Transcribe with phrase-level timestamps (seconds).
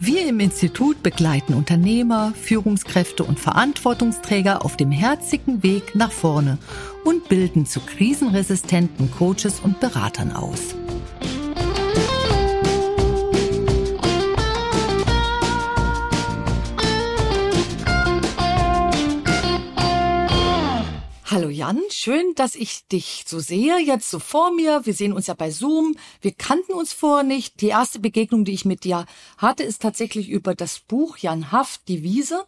[0.00, 6.58] Wir im Institut begleiten Unternehmer, Führungskräfte und Verantwortungsträger auf dem herzigen Weg nach vorne
[7.04, 10.76] und bilden zu krisenresistenten Coaches und Beratern aus.
[21.58, 24.86] Jan, schön, dass ich dich so sehe, jetzt so vor mir.
[24.86, 25.96] Wir sehen uns ja bei Zoom.
[26.20, 27.60] Wir kannten uns vorher nicht.
[27.62, 29.06] Die erste Begegnung, die ich mit dir
[29.38, 32.44] hatte, ist tatsächlich über das Buch Jan Haft, Die Wiese.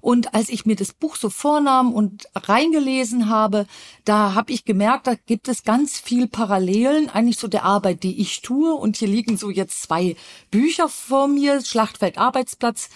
[0.00, 3.66] Und als ich mir das Buch so vornahm und reingelesen habe,
[4.06, 8.18] da habe ich gemerkt, da gibt es ganz viel Parallelen eigentlich zu der Arbeit, die
[8.22, 8.72] ich tue.
[8.72, 10.16] Und hier liegen so jetzt zwei
[10.50, 12.88] Bücher vor mir, Schlachtfeld Arbeitsplatz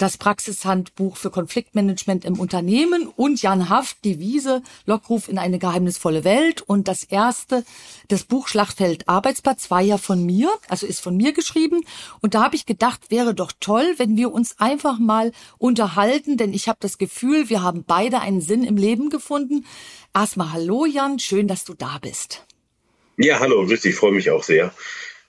[0.00, 6.24] das Praxishandbuch für Konfliktmanagement im Unternehmen und Jan Haft, die Wiese, Lockruf in eine geheimnisvolle
[6.24, 6.62] Welt.
[6.62, 7.64] Und das erste,
[8.08, 11.84] das Buch Schlachtfeld Arbeitsplatz war ja von mir, also ist von mir geschrieben.
[12.22, 16.54] Und da habe ich gedacht, wäre doch toll, wenn wir uns einfach mal unterhalten, denn
[16.54, 19.66] ich habe das Gefühl, wir haben beide einen Sinn im Leben gefunden.
[20.14, 22.46] Erstmal hallo Jan, schön, dass du da bist.
[23.18, 24.72] Ja, hallo, grüß dich, freue mich auch sehr.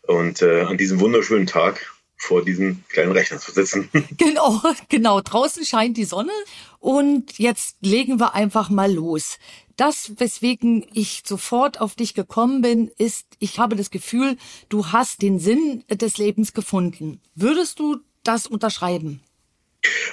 [0.03, 3.89] Und äh, an diesem wunderschönen Tag vor diesem kleinen Rechner zu sitzen.
[4.17, 5.22] Genau, genau.
[5.22, 6.31] Draußen scheint die Sonne
[6.80, 9.39] und jetzt legen wir einfach mal los.
[9.75, 14.38] Das, weswegen ich sofort auf dich gekommen bin, ist, ich habe das Gefühl,
[14.69, 17.19] du hast den Sinn des Lebens gefunden.
[17.33, 19.22] Würdest du das unterschreiben?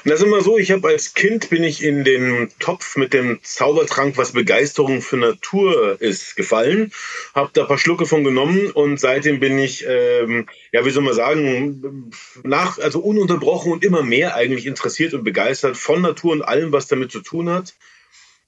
[0.04, 3.12] Und das ist immer so, ich habe als Kind bin ich in den Topf mit
[3.12, 6.92] dem Zaubertrank, was Begeisterung für Natur ist, gefallen,
[7.34, 11.02] habe da ein paar Schlucke von genommen und seitdem bin ich, ähm, ja, wie soll
[11.02, 12.10] man sagen,
[12.44, 16.86] nach, also ununterbrochen und immer mehr eigentlich interessiert und begeistert von Natur und allem, was
[16.86, 17.74] damit zu tun hat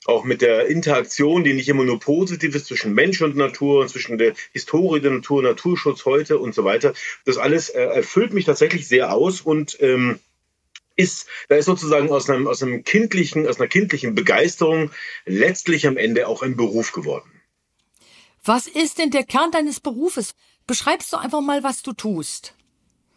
[0.06, 4.16] auch mit der Interaktion, die nicht immer nur positiv ist zwischen Mensch und Natur, zwischen
[4.16, 6.94] der Historie der Natur, Naturschutz heute und so weiter.
[7.26, 10.18] Das alles äh, erfüllt mich tatsächlich sehr aus und ähm,
[10.96, 14.90] ist, da ist sozusagen aus, einem, aus, einem kindlichen, aus einer kindlichen Begeisterung
[15.24, 17.30] letztlich am Ende auch ein Beruf geworden.
[18.44, 20.34] Was ist denn der Kern deines Berufes?
[20.66, 22.54] Beschreibst du einfach mal, was du tust.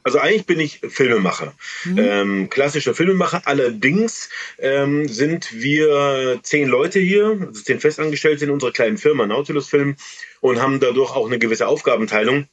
[0.04, 1.54] Also eigentlich bin ich Filmemacher,
[1.86, 1.98] mhm.
[1.98, 3.44] ähm, klassischer Filmemacher.
[3.46, 4.30] Allerdings
[4.60, 9.96] ähm, sind wir zehn Leute hier, also zehn Festangestellte in unserer kleinen Firma Nautilus Film
[10.42, 12.48] und haben dadurch auch eine gewisse Aufgabenteilung.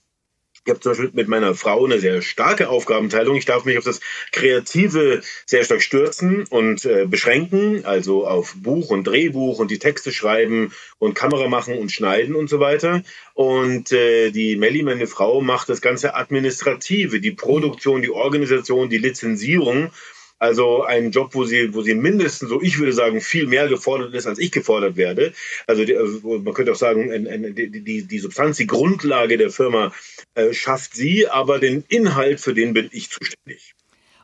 [0.71, 3.35] Ich habe zum Beispiel mit meiner Frau eine sehr starke Aufgabenteilung.
[3.35, 3.99] Ich darf mich auf das
[4.31, 10.13] Kreative sehr stark stürzen und äh, beschränken, also auf Buch und Drehbuch und die Texte
[10.13, 13.03] schreiben und Kamera machen und schneiden und so weiter.
[13.35, 18.99] Und äh, die Melli, meine Frau, macht das ganze Administrative, die Produktion, die Organisation, die
[18.99, 19.91] Lizenzierung
[20.41, 24.15] also ein Job, wo sie, wo sie mindestens, so ich würde sagen, viel mehr gefordert
[24.15, 25.35] ist, als ich gefordert werde.
[25.67, 29.93] Also die, also man könnte auch sagen, die, die, die Substanz, die Grundlage der Firma
[30.35, 33.75] äh, schafft sie, aber den Inhalt, für den bin ich zuständig.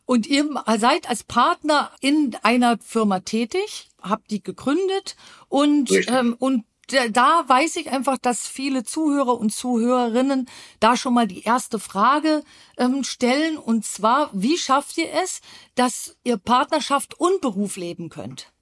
[0.06, 5.16] Und ihr seid als Partner in einer Firma tätig, habt die gegründet
[5.48, 10.48] und, ähm, und da weiß ich einfach, dass viele Zuhörer und Zuhörerinnen
[10.80, 12.42] da schon mal die erste Frage
[12.76, 13.58] ähm, stellen.
[13.58, 15.40] Und zwar, wie schafft ihr es,
[15.74, 18.52] dass ihr Partnerschaft und Beruf leben könnt?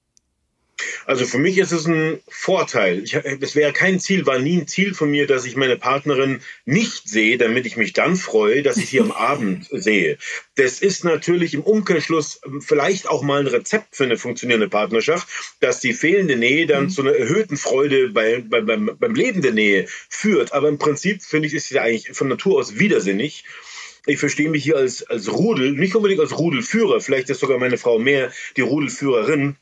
[1.07, 3.03] Also für mich ist es ein Vorteil.
[3.03, 6.41] Ich, es wäre kein Ziel, war nie ein Ziel von mir, dass ich meine Partnerin
[6.65, 10.19] nicht sehe, damit ich mich dann freue, dass ich sie am Abend sehe.
[10.57, 15.29] Das ist natürlich im Umkehrschluss vielleicht auch mal ein Rezept für eine funktionierende Partnerschaft,
[15.61, 16.91] dass die fehlende Nähe dann mhm.
[16.91, 20.53] zu einer erhöhten Freude bei, bei, beim, beim Leben der Nähe führt.
[20.53, 23.45] Aber im Prinzip finde ich, ist sie eigentlich von Natur aus widersinnig
[24.07, 27.79] ich verstehe mich hier als, als Rudel, nicht unbedingt als Rudelführer, vielleicht ist sogar meine
[27.79, 29.57] Frau mehr die Rudelführerin,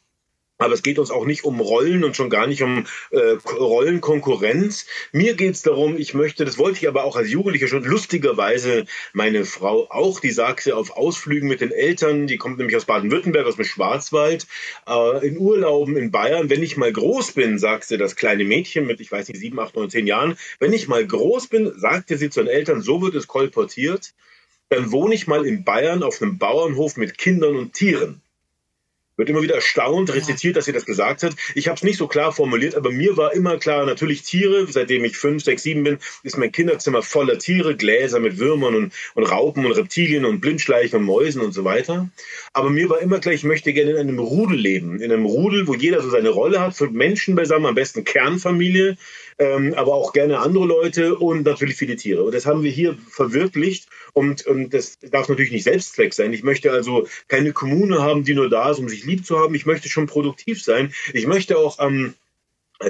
[0.63, 4.87] aber es geht uns auch nicht um Rollen und schon gar nicht um äh, Rollenkonkurrenz.
[5.13, 8.85] Mir geht es darum, ich möchte, das wollte ich aber auch als Jugendlicher schon lustigerweise
[9.13, 13.47] meine Frau auch, die sagte auf Ausflügen mit den Eltern, die kommt nämlich aus Baden-Württemberg,
[13.47, 14.47] aus dem Schwarzwald,
[14.89, 16.51] äh, in Urlauben in Bayern.
[16.51, 19.77] Wenn ich mal groß bin, sagte das kleine Mädchen mit, ich weiß nicht, sieben, acht,
[19.77, 23.15] neun, zehn Jahren, wenn ich mal groß bin, sagte sie zu den Eltern, so wird
[23.15, 24.15] es kolportiert,
[24.69, 28.23] dann wohne ich mal in Bayern auf einem Bauernhof mit Kindern und Tieren.
[29.17, 31.35] Wird immer wieder erstaunt, rezitiert, dass sie das gesagt hat.
[31.55, 35.05] Ich habe es nicht so klar formuliert, aber mir war immer klar, natürlich Tiere, seitdem
[35.05, 39.25] ich fünf, sechs, sieben bin, ist mein Kinderzimmer voller Tiere, Gläser mit Würmern und, und
[39.25, 42.09] Raupen und Reptilien und Blindschleichen und Mäusen und so weiter.
[42.53, 45.67] Aber mir war immer klar, ich möchte gerne in einem Rudel leben, in einem Rudel,
[45.67, 48.97] wo jeder so seine Rolle hat, für Menschen beisammen, am besten Kernfamilie,
[49.43, 52.23] ähm, aber auch gerne andere Leute und natürlich viele Tiere.
[52.23, 56.33] Und das haben wir hier verwirklicht und, und das darf natürlich nicht Selbstzweck sein.
[56.33, 59.55] Ich möchte also keine Kommune haben, die nur da ist, um sich lieb zu haben.
[59.55, 60.93] Ich möchte schon produktiv sein.
[61.13, 62.15] Ich möchte auch am ähm,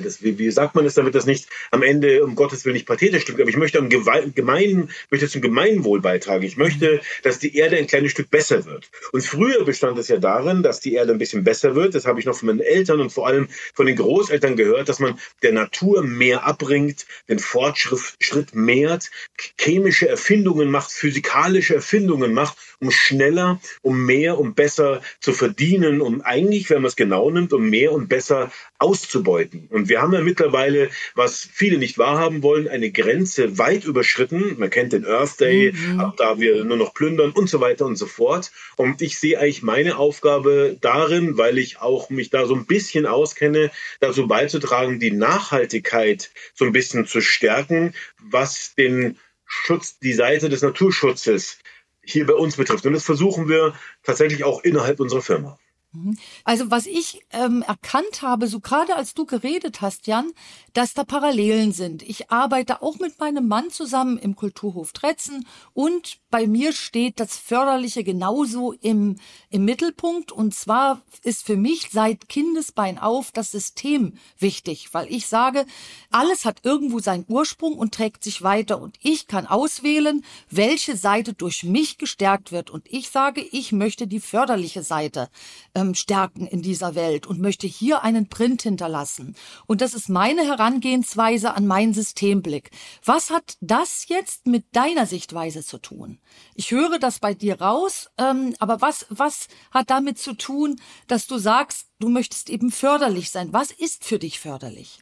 [0.00, 2.87] das, wie, wie, sagt man es, damit das nicht am Ende, um Gottes Willen, nicht
[2.87, 6.44] pathetisch klingt, aber ich möchte am Gemein, möchte zum Gemeinwohl beitragen.
[6.44, 8.91] Ich möchte, dass die Erde ein kleines Stück besser wird.
[9.12, 11.94] Und früher bestand es ja darin, dass die Erde ein bisschen besser wird.
[11.94, 14.99] Das habe ich noch von meinen Eltern und vor allem von den Großeltern gehört, dass
[14.99, 19.11] man der Natur mehr abbringt, den Fortschritt mehrt,
[19.59, 26.21] chemische Erfindungen macht, physikalische Erfindungen macht, um schneller, um mehr, um besser zu verdienen, um
[26.23, 29.69] eigentlich, wenn man es genau nimmt, um mehr und besser auszubeuten.
[29.71, 34.56] Und wir haben ja mittlerweile, was viele nicht wahrhaben wollen, eine Grenze weit überschritten.
[34.58, 36.00] Man kennt den Earth Day, mhm.
[36.00, 38.52] ab da wir nur noch plündern und so weiter und so fort.
[38.76, 43.06] Und ich sehe eigentlich meine Aufgabe darin, weil ich auch mich da so ein bisschen
[43.06, 43.70] auskenne,
[44.00, 50.62] dazu beizutragen, die Nachhaltigkeit so ein bisschen zu stärken, was den Schutz, die Seite des
[50.62, 51.58] Naturschutzes
[52.05, 52.87] hier bei uns betrifft.
[52.87, 55.58] Und das versuchen wir tatsächlich auch innerhalb unserer Firma.
[55.93, 56.17] Mhm.
[56.44, 60.33] Also was ich ähm, erkannt habe, so gerade als du geredet hast, Jan,
[60.73, 62.03] dass da Parallelen sind.
[62.03, 67.37] Ich arbeite auch mit meinem Mann zusammen im Kulturhof Tretzen und bei mir steht das
[67.37, 69.17] Förderliche genauso im,
[69.50, 70.32] im Mittelpunkt.
[70.32, 75.67] Und zwar ist für mich seit Kindesbein auf das System wichtig, weil ich sage,
[76.11, 78.81] alles hat irgendwo seinen Ursprung und trägt sich weiter.
[78.81, 82.70] Und ich kann auswählen, welche Seite durch mich gestärkt wird.
[82.70, 85.29] Und ich sage, ich möchte die förderliche Seite
[85.75, 89.37] ähm, stärken in dieser Welt und möchte hier einen Print hinterlassen.
[89.67, 92.70] Und das ist meine Herangehensweise an meinen Systemblick.
[93.05, 96.19] Was hat das jetzt mit deiner Sichtweise zu tun?
[96.55, 101.26] Ich höre das bei dir raus, ähm, aber was, was hat damit zu tun, dass
[101.26, 103.52] du sagst, du möchtest eben förderlich sein?
[103.52, 105.02] Was ist für dich förderlich?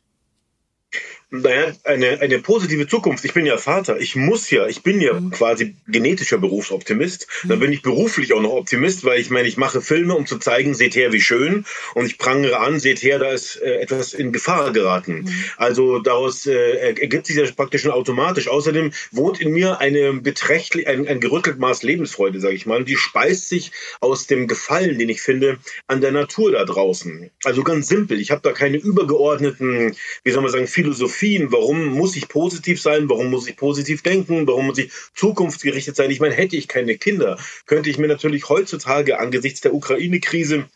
[1.32, 3.24] Naja, eine, eine positive Zukunft.
[3.24, 4.00] Ich bin ja Vater.
[4.00, 5.30] Ich muss ja, ich bin ja mhm.
[5.30, 7.28] quasi genetischer Berufsoptimist.
[7.44, 7.48] Mhm.
[7.48, 10.38] Dann bin ich beruflich auch noch Optimist, weil ich meine, ich mache Filme, um zu
[10.38, 11.64] zeigen, seht her, wie schön.
[11.94, 15.22] Und ich prangere an, seht her, da ist äh, etwas in Gefahr geraten.
[15.22, 15.44] Mhm.
[15.56, 18.48] Also daraus äh, ergibt sich das praktisch schon automatisch.
[18.48, 22.78] Außerdem wohnt in mir eine beträchtlich, ein, ein gerüttelt Maß Lebensfreude, sage ich mal.
[22.78, 23.70] Und die speist sich
[24.00, 27.30] aus dem Gefallen, den ich finde, an der Natur da draußen.
[27.44, 28.20] Also ganz simpel.
[28.20, 29.94] Ich habe da keine übergeordneten,
[30.24, 34.46] wie soll man sagen, Philosophien, warum muss ich positiv sein, warum muss ich positiv denken,
[34.46, 36.10] warum muss ich zukunftsgerichtet sein.
[36.10, 40.70] Ich meine, hätte ich keine Kinder, könnte ich mir natürlich heutzutage angesichts der Ukraine-Krise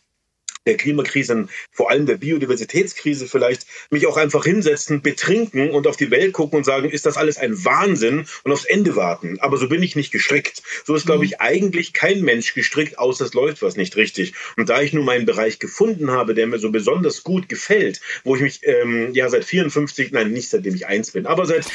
[0.67, 6.11] der Klimakrise, vor allem der Biodiversitätskrise vielleicht, mich auch einfach hinsetzen, betrinken und auf die
[6.11, 9.39] Welt gucken und sagen, ist das alles ein Wahnsinn und aufs Ende warten.
[9.41, 10.63] Aber so bin ich nicht gestrickt.
[10.85, 14.35] So ist, glaube ich, eigentlich kein Mensch gestrickt, außer es läuft was nicht richtig.
[14.57, 18.35] Und da ich nun meinen Bereich gefunden habe, der mir so besonders gut gefällt, wo
[18.37, 21.67] ich mich ähm, ja seit 54, nein, nicht seitdem ich eins bin, aber seit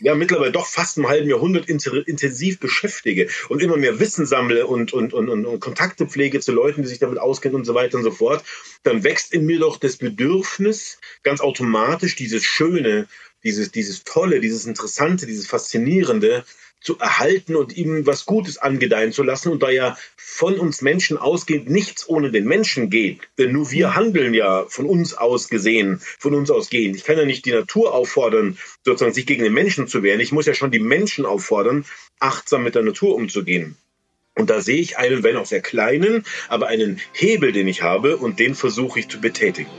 [0.00, 4.92] ja mittlerweile doch fast einem halben Jahrhundert intensiv beschäftige und immer mehr Wissen sammle und,
[4.92, 7.98] und, und, und, und Kontakte pflege zu Leuten, die sich damit auskennen und so weiter
[7.98, 8.44] und so fort, fort,
[8.82, 13.08] dann wächst in mir doch das Bedürfnis, ganz automatisch dieses Schöne,
[13.44, 16.44] dieses, dieses Tolle, dieses Interessante, dieses Faszinierende
[16.80, 19.52] zu erhalten und ihm was Gutes angedeihen zu lassen.
[19.52, 23.94] Und da ja von uns Menschen ausgehend nichts ohne den Menschen geht, denn nur wir
[23.94, 26.96] handeln ja von uns aus gesehen, von uns ausgehend.
[26.96, 30.20] Ich kann ja nicht die Natur auffordern, sozusagen sich gegen den Menschen zu wehren.
[30.20, 31.84] Ich muss ja schon die Menschen auffordern,
[32.18, 33.76] achtsam mit der Natur umzugehen.
[34.34, 38.16] Und da sehe ich einen, wenn auch sehr kleinen, aber einen Hebel, den ich habe
[38.16, 39.70] und den versuche ich zu betätigen.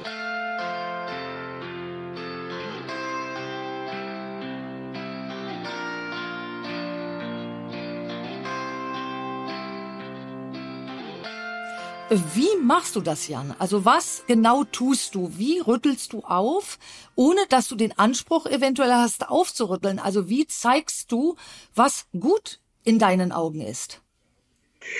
[12.35, 13.55] Wie machst du das, Jan?
[13.57, 15.31] Also was genau tust du?
[15.35, 16.77] Wie rüttelst du auf,
[17.15, 19.97] ohne dass du den Anspruch eventuell hast, aufzurütteln?
[19.97, 21.35] Also wie zeigst du,
[21.73, 24.02] was gut in deinen Augen ist?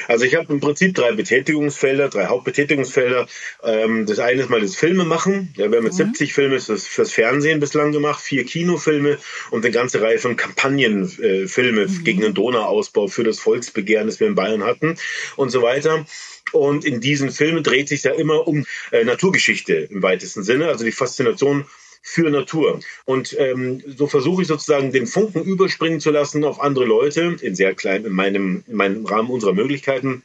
[0.08, 3.28] Also ich habe im Prinzip drei Betätigungsfelder, drei Hauptbetätigungsfelder.
[3.64, 5.54] Ähm, das eine ist mal das Filme machen.
[5.58, 5.98] Ja, wir haben mit mhm.
[5.98, 9.18] 70 Filme fürs, fürs Fernsehen bislang gemacht, vier Kinofilme
[9.52, 12.04] und eine ganze Reihe von Kampagnenfilme äh, mhm.
[12.04, 14.98] gegen den Donauausbau für das Volksbegehren, das wir in Bayern hatten
[15.36, 16.06] und so weiter.
[16.52, 20.86] Und in diesen Filmen dreht sich ja immer um äh, Naturgeschichte im weitesten Sinne, also
[20.86, 21.66] die Faszination
[22.04, 22.82] für Natur.
[23.06, 27.56] Und ähm, so versuche ich sozusagen den Funken überspringen zu lassen auf andere Leute, in
[27.56, 30.22] sehr klein, in meinem, in meinem Rahmen unserer Möglichkeiten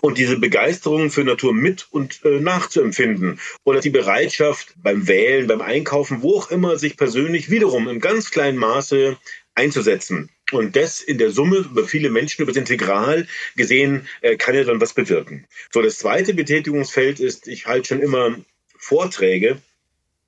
[0.00, 5.60] Und diese Begeisterung für Natur mit und äh, nachzuempfinden oder die Bereitschaft beim Wählen, beim
[5.60, 9.16] Einkaufen, wo auch immer, sich persönlich wiederum im ganz kleinen Maße
[9.54, 10.30] einzusetzen.
[10.50, 14.64] Und das in der Summe über viele Menschen, über das Integral gesehen, äh, kann ja
[14.64, 15.46] dann was bewirken.
[15.72, 18.36] So, das zweite Betätigungsfeld ist, ich halte schon immer
[18.76, 19.62] Vorträge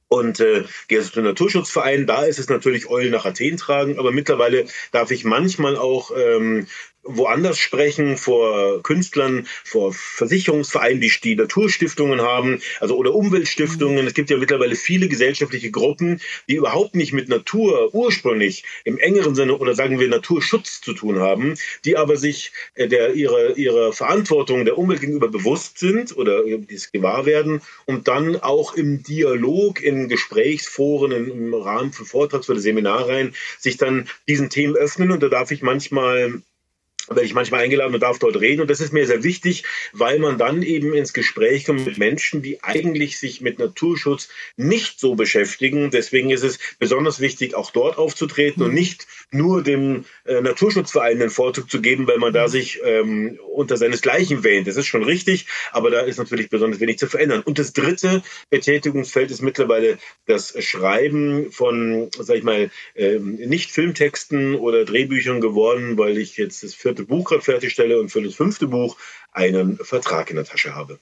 [0.09, 0.65] und äh,
[1.13, 2.07] zum Naturschutzverein.
[2.07, 6.67] Da ist es natürlich Eulen nach Athen tragen, aber mittlerweile darf ich manchmal auch ähm,
[7.05, 14.07] woanders sprechen, vor Künstlern, vor Versicherungsvereinen, die die Naturstiftungen haben, also oder Umweltstiftungen.
[14.07, 19.35] Es gibt ja mittlerweile viele gesellschaftliche Gruppen, die überhaupt nicht mit Natur ursprünglich im engeren
[19.35, 23.93] Sinne oder sagen wir Naturschutz zu tun haben, die aber sich äh, der ihrer ihrer
[23.93, 29.83] Verantwortung der Umwelt gegenüber bewusst sind oder dies gewahr werden und dann auch im Dialog,
[29.83, 35.29] in Gesprächsforen, im Rahmen von Vortrags- oder Seminarreihen sich dann diesen Themen öffnen und da
[35.29, 36.43] darf ich manchmal
[37.09, 38.63] werde ich manchmal eingeladen und darf dort reden.
[38.63, 42.43] Und das ist mir sehr wichtig, weil man dann eben ins Gespräch kommt mit Menschen,
[42.43, 45.91] die eigentlich sich mit Naturschutz nicht so beschäftigen.
[45.91, 51.31] Deswegen ist es besonders wichtig, auch dort aufzutreten und nicht nur dem äh, Naturschutzverein den
[51.31, 54.67] Vorzug zu geben, weil man da sich ähm, unter seinesgleichen wähnt.
[54.67, 57.43] Das ist schon richtig, aber da ist natürlich besonders wenig zu verändern.
[57.43, 64.55] Und das dritte Betätigungsfeld ist mittlerweile das Schreiben von, sag ich mal, ähm, nicht Filmtexten
[64.55, 68.35] oder Drehbüchern geworden, weil ich jetzt das vierte vierte Buch gerade fertigstelle und für das
[68.35, 68.97] fünfte Buch
[69.33, 71.01] einen Vertrag in der Tasche habe.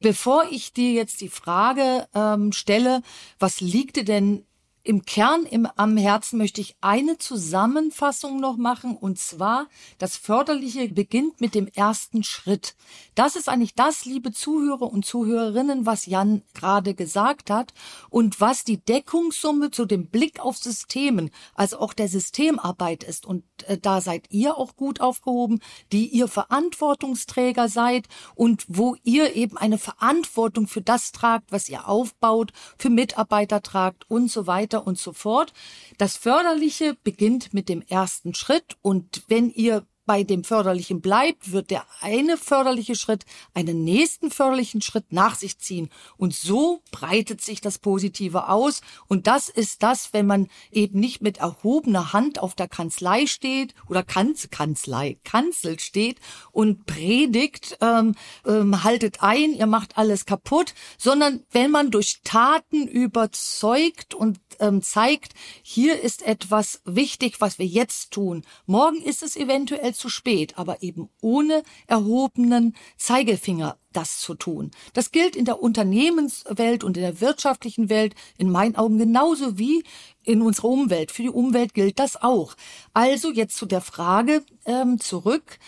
[0.00, 3.02] Bevor ich dir jetzt die Frage ähm, stelle,
[3.38, 4.44] was liegt dir denn
[4.88, 9.66] im Kern im, am Herzen möchte ich eine Zusammenfassung noch machen und zwar
[9.98, 12.74] das Förderliche beginnt mit dem ersten Schritt.
[13.14, 17.74] Das ist eigentlich das, liebe Zuhörer und Zuhörerinnen, was Jan gerade gesagt hat
[18.08, 23.26] und was die Deckungssumme zu dem Blick auf Systemen, also auch der Systemarbeit ist.
[23.26, 25.60] Und äh, da seid ihr auch gut aufgehoben,
[25.92, 31.86] die ihr Verantwortungsträger seid und wo ihr eben eine Verantwortung für das tragt, was ihr
[31.90, 35.52] aufbaut, für Mitarbeiter tragt und so weiter weiter und so fort.
[35.98, 41.70] Das Förderliche beginnt mit dem ersten Schritt und wenn ihr bei dem Förderlichen bleibt, wird
[41.70, 45.90] der eine förderliche Schritt einen nächsten förderlichen Schritt nach sich ziehen.
[46.16, 48.80] Und so breitet sich das Positive aus.
[49.06, 53.74] Und das ist das, wenn man eben nicht mit erhobener Hand auf der Kanzlei steht
[53.86, 56.20] oder Kanz, Kanzlei, Kanzel steht
[56.52, 58.14] und predigt, ähm,
[58.46, 64.82] ähm, haltet ein, ihr macht alles kaputt, sondern wenn man durch Taten überzeugt und ähm,
[64.82, 68.44] zeigt, hier ist etwas wichtig, was wir jetzt tun.
[68.66, 74.70] Morgen ist es eventuell zu spät, aber eben ohne erhobenen Zeigefinger das zu tun.
[74.92, 79.84] Das gilt in der Unternehmenswelt und in der wirtschaftlichen Welt in meinen Augen genauso wie
[80.24, 81.10] in unserer Umwelt.
[81.10, 82.54] Für die Umwelt gilt das auch.
[82.92, 85.58] Also jetzt zu der Frage ähm, zurück.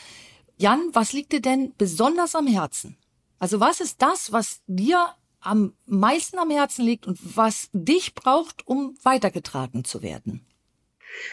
[0.59, 2.97] Jan, was liegt dir denn besonders am Herzen?
[3.39, 8.67] Also was ist das, was dir am meisten am Herzen liegt und was dich braucht,
[8.67, 10.47] um weitergetragen zu werden?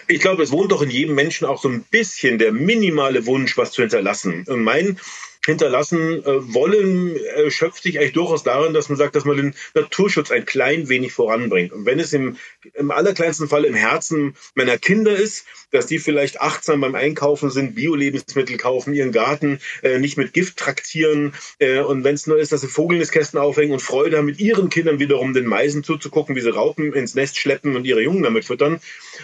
[0.08, 3.58] Ich glaube, es wohnt doch in jedem Menschen auch so ein bisschen der minimale Wunsch,
[3.58, 4.44] was zu hinterlassen.
[4.48, 5.00] Und mein
[5.48, 9.56] hinterlassen äh, wollen, äh, schöpft sich eigentlich durchaus darin, dass man sagt, dass man den
[9.74, 11.72] Naturschutz ein klein wenig voranbringt.
[11.72, 12.36] Und wenn es im,
[12.74, 17.76] im allerkleinsten Fall im Herzen meiner Kinder ist, dass die vielleicht achtsam beim Einkaufen sind,
[17.76, 22.52] Bio-Lebensmittel kaufen, ihren Garten äh, nicht mit Gift traktieren äh, und wenn es nur ist,
[22.52, 26.42] dass sie Vogelnestkästen aufhängen und Freude haben, mit ihren Kindern wiederum den Meisen zuzugucken, wie
[26.42, 28.82] sie Raupen ins Nest schleppen und ihre Jungen damit füttern.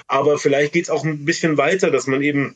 [0.08, 2.56] Aber vielleicht geht es auch ein bisschen weiter, dass man eben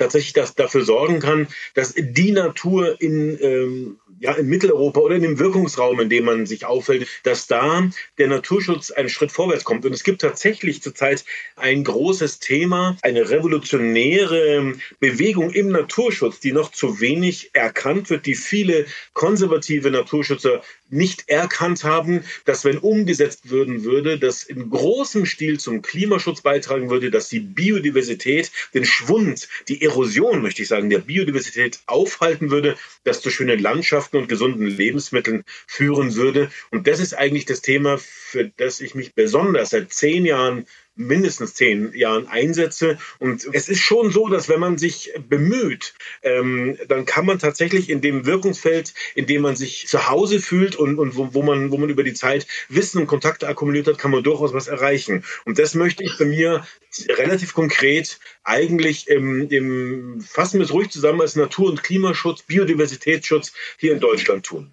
[0.00, 5.22] tatsächlich das, dafür sorgen kann, dass die Natur in, ähm, ja, in Mitteleuropa oder in
[5.22, 7.88] dem Wirkungsraum, in dem man sich aufhält, dass da
[8.18, 9.84] der Naturschutz einen Schritt vorwärts kommt.
[9.84, 11.24] Und es gibt tatsächlich zurzeit
[11.56, 18.34] ein großes Thema, eine revolutionäre Bewegung im Naturschutz, die noch zu wenig erkannt wird, die
[18.34, 25.58] viele konservative Naturschützer nicht erkannt haben, dass wenn umgesetzt würden würde, das in großem Stil
[25.58, 30.98] zum Klimaschutz beitragen würde, dass die Biodiversität, den Schwund, die Erosion, möchte ich sagen, der
[30.98, 36.50] Biodiversität aufhalten würde, das zu schönen Landschaften und gesunden Lebensmitteln führen würde.
[36.70, 40.66] Und das ist eigentlich das Thema, für das ich mich besonders seit zehn Jahren
[41.00, 42.98] mindestens zehn Jahren einsetze.
[43.18, 47.90] Und es ist schon so, dass wenn man sich bemüht, ähm, dann kann man tatsächlich
[47.90, 51.70] in dem Wirkungsfeld, in dem man sich zu Hause fühlt und, und wo, wo, man,
[51.70, 55.24] wo man über die Zeit Wissen und Kontakte akkumuliert hat, kann man durchaus was erreichen.
[55.44, 56.66] Und das möchte ich bei mir
[57.08, 63.52] relativ konkret eigentlich im, im fassen wir es ruhig zusammen als Natur- und Klimaschutz, Biodiversitätsschutz
[63.78, 64.72] hier in Deutschland tun.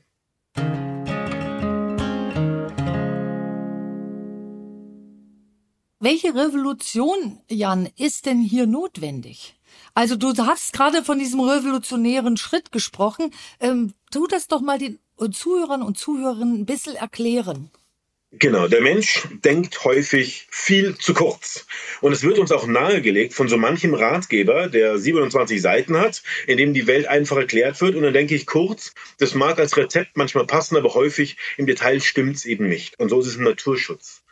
[6.09, 9.57] Welche Revolution, Jan, ist denn hier notwendig?
[9.93, 13.33] Also du hast gerade von diesem revolutionären Schritt gesprochen.
[13.59, 14.99] Ähm, tu das doch mal den
[15.33, 17.71] Zuhörern und Zuhörerinnen ein bisschen erklären.
[18.31, 21.65] Genau, der Mensch denkt häufig viel zu kurz.
[21.99, 26.57] Und es wird uns auch nahegelegt von so manchem Ratgeber, der 27 Seiten hat, in
[26.57, 27.95] dem die Welt einfach erklärt wird.
[27.95, 31.99] Und dann denke ich kurz, das mag als Rezept manchmal passen, aber häufig im Detail
[31.99, 32.97] stimmt es eben nicht.
[32.97, 34.23] Und so ist es im Naturschutz.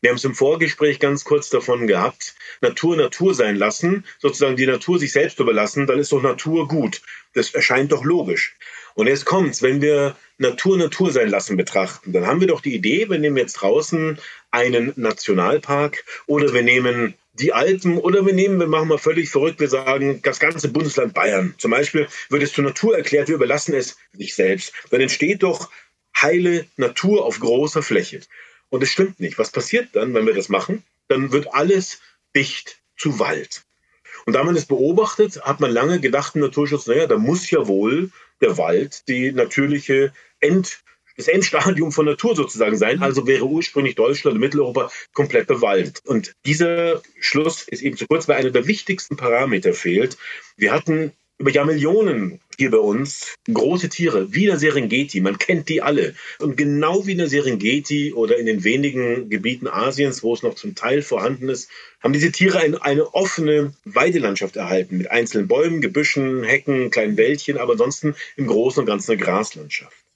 [0.00, 4.66] Wir haben es im Vorgespräch ganz kurz davon gehabt, Natur Natur sein lassen, sozusagen die
[4.66, 7.02] Natur sich selbst überlassen, dann ist doch Natur gut.
[7.34, 8.56] Das erscheint doch logisch.
[8.94, 12.74] Und jetzt kommt's, wenn wir Natur Natur sein lassen betrachten, dann haben wir doch die
[12.74, 14.18] Idee, wir nehmen jetzt draußen
[14.50, 19.60] einen Nationalpark oder wir nehmen die Alpen oder wir nehmen, wir machen mal völlig verrückt,
[19.60, 21.54] wir sagen das ganze Bundesland Bayern.
[21.58, 24.72] Zum Beispiel wird es zur Natur erklärt, wir überlassen es sich selbst.
[24.90, 25.70] Dann entsteht doch
[26.20, 28.20] heile Natur auf großer Fläche.
[28.70, 29.38] Und es stimmt nicht.
[29.38, 30.84] Was passiert dann, wenn wir das machen?
[31.08, 32.00] Dann wird alles
[32.34, 33.64] dicht zu Wald.
[34.26, 37.66] Und da man es beobachtet, hat man lange gedacht im Naturschutz, naja, da muss ja
[37.66, 38.10] wohl
[38.40, 40.80] der Wald die natürliche End,
[41.16, 43.02] das Endstadium von Natur sozusagen sein.
[43.02, 46.02] Also wäre ursprünglich Deutschland und Mitteleuropa komplett bewaldet.
[46.04, 50.18] Und dieser Schluss ist eben zu kurz, weil einer der wichtigsten Parameter fehlt.
[50.56, 55.80] Wir hatten über Jahrmillionen hier bei uns große Tiere, wie der Serengeti, man kennt die
[55.80, 56.14] alle.
[56.40, 60.54] Und genau wie in der Serengeti oder in den wenigen Gebieten Asiens, wo es noch
[60.54, 65.80] zum Teil vorhanden ist, haben diese Tiere eine, eine offene Weidelandschaft erhalten mit einzelnen Bäumen,
[65.80, 70.07] Gebüschen, Hecken, kleinen Wäldchen, aber ansonsten im Großen und Ganzen eine Graslandschaft.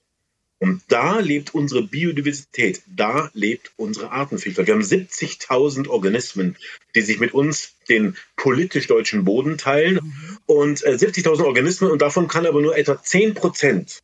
[0.63, 4.65] Und da lebt unsere Biodiversität, da lebt unsere Artenvielfalt.
[4.65, 6.55] Wir haben 70.000 Organismen,
[6.95, 9.95] die sich mit uns den politisch deutschen Boden teilen.
[9.95, 10.37] Mhm.
[10.45, 14.03] Und äh, 70.000 Organismen und davon kann aber nur etwa 10 Prozent,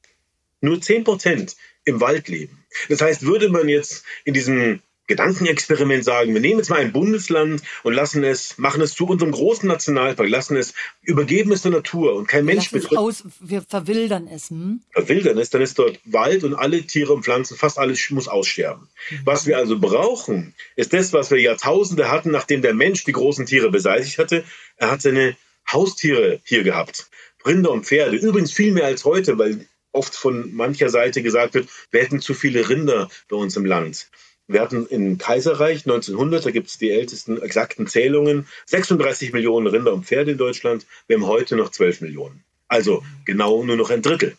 [0.60, 2.66] nur 10 Prozent im Wald leben.
[2.90, 7.64] Das heißt, würde man jetzt in diesem Gedankenexperiment sagen, wir nehmen jetzt mal ein Bundesland
[7.82, 12.14] und lassen es, machen es zu unserem großen Nationalpark, lassen es, übergeben es der Natur
[12.14, 12.98] und kein Mensch betritt.
[12.98, 14.52] Aus, wir verwildern es.
[14.52, 14.82] Hm?
[14.92, 18.88] Verwildern es, dann ist dort Wald und alle Tiere und Pflanzen, fast alles muss aussterben.
[19.10, 19.20] Mhm.
[19.26, 23.48] Was wir also brauchen, ist das, was wir Jahrtausende hatten, nachdem der Mensch die großen
[23.48, 24.44] Tiere beseitigt hatte.
[24.78, 25.36] Er hat seine
[25.72, 27.10] Haustiere hier gehabt.
[27.46, 28.16] Rinder und Pferde.
[28.16, 32.36] Übrigens viel mehr als heute, weil oft von mancher Seite gesagt wird, wir hätten zu
[32.36, 34.08] viele Rinder bei uns im Land.
[34.50, 39.94] Wir hatten im Kaiserreich 1900, da gibt es die ältesten exakten Zählungen, 36 Millionen Rinder
[39.94, 40.88] und Pferde in Deutschland.
[41.06, 42.44] Wir haben heute noch 12 Millionen.
[42.68, 44.36] Also genau nur noch ein Drittel.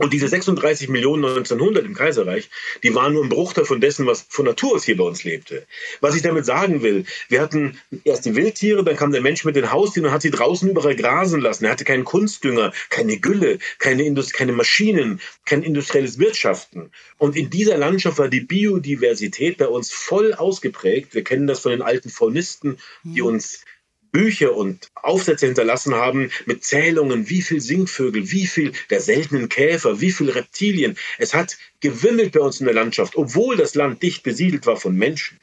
[0.00, 2.48] Und diese 36 Millionen 1900 im Kaiserreich,
[2.82, 5.66] die waren nur ein Bruchteil von dessen, was von Natur aus hier bei uns lebte.
[6.00, 9.56] Was ich damit sagen will, wir hatten erst die Wildtiere, dann kam der Mensch mit
[9.56, 11.66] den Haustieren und hat sie draußen überall grasen lassen.
[11.66, 16.90] Er hatte keinen Kunstdünger, keine Gülle, keine, Indust keine Maschinen, kein industrielles Wirtschaften.
[17.18, 21.14] Und in dieser Landschaft war die Biodiversität bei uns voll ausgeprägt.
[21.14, 23.26] Wir kennen das von den alten Faunisten, die mhm.
[23.26, 23.64] uns
[24.12, 30.00] Bücher und Aufsätze hinterlassen haben mit Zählungen, wie viel Singvögel, wie viel der seltenen Käfer,
[30.00, 30.96] wie viel Reptilien.
[31.18, 34.96] Es hat gewimmelt bei uns in der Landschaft, obwohl das Land dicht besiedelt war von
[34.96, 35.38] Menschen.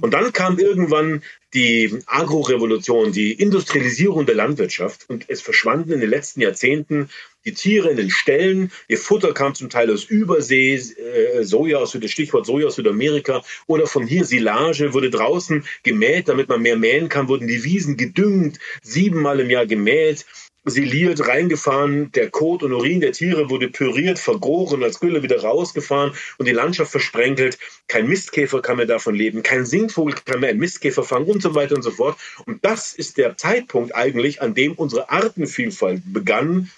[0.00, 1.22] Und dann kam irgendwann
[1.54, 5.08] die Agrorevolution, die Industrialisierung der Landwirtschaft.
[5.08, 7.10] Und es verschwanden in den letzten Jahrzehnten
[7.44, 11.96] die Tiere in den Ställen, ihr Futter kam zum Teil aus Übersee, äh, Soja aus
[12.00, 16.76] das Stichwort Soja aus Südamerika oder von hier Silage wurde draußen gemäht, damit man mehr
[16.76, 20.24] mähen kann, wurden die Wiesen gedüngt, siebenmal im Jahr gemäht
[20.64, 26.12] siliert, reingefahren, der Kot und Urin der Tiere wurde püriert, vergoren, als Gülle wieder rausgefahren
[26.38, 27.58] und die Landschaft versprenkelt.
[27.88, 31.54] Kein Mistkäfer kann mehr davon leben, kein Singvogel kann mehr einen Mistkäfer fangen und so
[31.54, 32.16] weiter und so fort.
[32.46, 36.70] Und das ist der Zeitpunkt eigentlich, an dem unsere Artenvielfalt begann,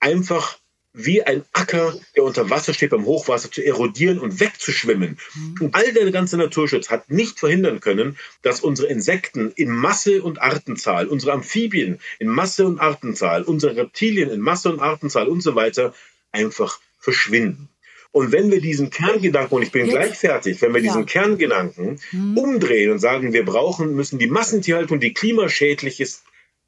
[0.00, 0.58] einfach
[0.94, 5.18] wie ein Acker, der unter Wasser steht, beim Hochwasser zu erodieren und wegzuschwimmen.
[5.34, 5.54] Mhm.
[5.60, 10.40] Und all der ganze Naturschutz hat nicht verhindern können, dass unsere Insekten in Masse und
[10.42, 15.54] Artenzahl, unsere Amphibien in Masse und Artenzahl, unsere Reptilien in Masse und Artenzahl und so
[15.54, 15.94] weiter
[16.30, 17.68] einfach verschwinden.
[18.12, 19.94] Und wenn wir diesen Kerngedanken, und ich bin Jetzt.
[19.94, 20.88] gleich fertig, wenn wir ja.
[20.88, 22.36] diesen Kerngedanken mhm.
[22.36, 26.22] umdrehen und sagen, wir brauchen, müssen die Massentierhaltung, die klimaschädliches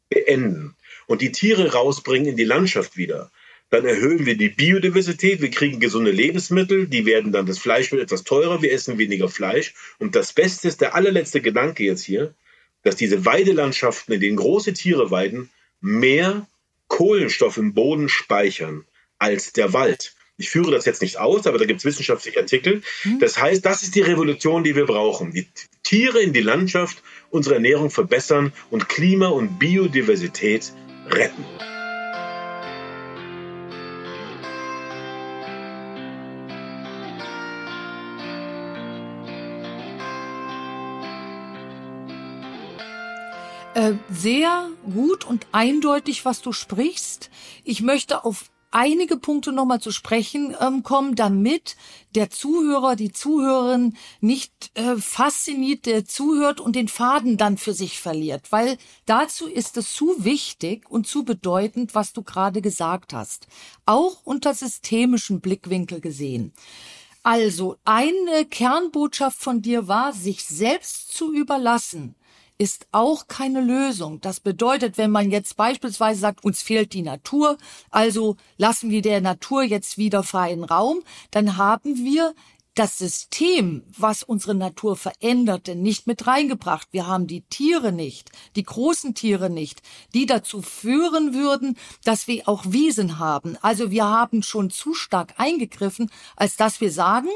[0.08, 0.74] beenden
[1.06, 3.30] und die Tiere rausbringen in die Landschaft wieder,
[3.74, 8.02] dann erhöhen wir die Biodiversität, wir kriegen gesunde Lebensmittel, die werden dann, das Fleisch wird
[8.02, 9.74] etwas teurer, wir essen weniger Fleisch.
[9.98, 12.34] Und das Beste ist, der allerletzte Gedanke jetzt hier,
[12.84, 16.46] dass diese Weidelandschaften, in denen große Tiere weiden, mehr
[16.86, 18.84] Kohlenstoff im Boden speichern
[19.18, 20.14] als der Wald.
[20.36, 22.82] Ich führe das jetzt nicht aus, aber da gibt es wissenschaftliche Artikel.
[23.02, 23.18] Hm?
[23.18, 25.32] Das heißt, das ist die Revolution, die wir brauchen.
[25.32, 25.48] Die
[25.82, 30.72] Tiere in die Landschaft, unsere Ernährung verbessern und Klima und Biodiversität
[31.08, 31.44] retten.
[43.84, 47.28] Äh, sehr gut und eindeutig, was du sprichst.
[47.64, 51.76] Ich möchte auf einige Punkte nochmal zu sprechen ähm, kommen, damit
[52.14, 58.00] der Zuhörer, die Zuhörerin nicht äh, fasziniert der zuhört und den Faden dann für sich
[58.00, 63.48] verliert, weil dazu ist es zu wichtig und zu bedeutend, was du gerade gesagt hast,
[63.84, 66.54] auch unter systemischen Blickwinkel gesehen.
[67.22, 72.14] Also eine Kernbotschaft von dir war, sich selbst zu überlassen
[72.58, 74.20] ist auch keine Lösung.
[74.20, 77.58] Das bedeutet, wenn man jetzt beispielsweise sagt, uns fehlt die Natur,
[77.90, 82.34] also lassen wir der Natur jetzt wieder freien Raum, dann haben wir
[82.74, 86.88] das System, was unsere Natur veränderte, nicht mit reingebracht.
[86.90, 89.80] Wir haben die Tiere nicht, die großen Tiere nicht,
[90.12, 93.56] die dazu führen würden, dass wir auch Wiesen haben.
[93.62, 97.28] Also wir haben schon zu stark eingegriffen, als dass wir sagen,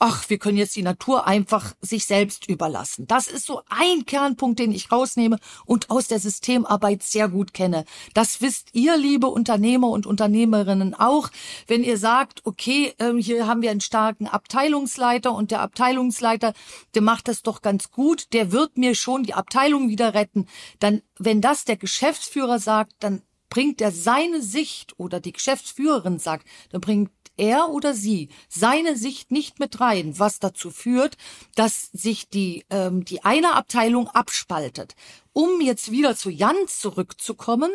[0.00, 3.06] ach, wir können jetzt die Natur einfach sich selbst überlassen.
[3.06, 7.84] Das ist so ein Kernpunkt, den ich rausnehme und aus der Systemarbeit sehr gut kenne.
[8.14, 11.30] Das wisst ihr, liebe Unternehmer und Unternehmerinnen auch,
[11.68, 16.54] wenn ihr sagt, okay, ähm, hier haben wir einen starken Abteilung Abteilungsleiter und der Abteilungsleiter,
[16.94, 20.46] der macht das doch ganz gut, der wird mir schon die Abteilung wieder retten.
[20.78, 26.46] Dann, wenn das der Geschäftsführer sagt, dann bringt er seine Sicht oder die Geschäftsführerin sagt,
[26.70, 31.16] dann bringt er oder sie seine Sicht nicht mit rein, was dazu führt,
[31.56, 34.94] dass sich die, ähm, die eine Abteilung abspaltet.
[35.32, 37.70] Um jetzt wieder zu Jan zurückzukommen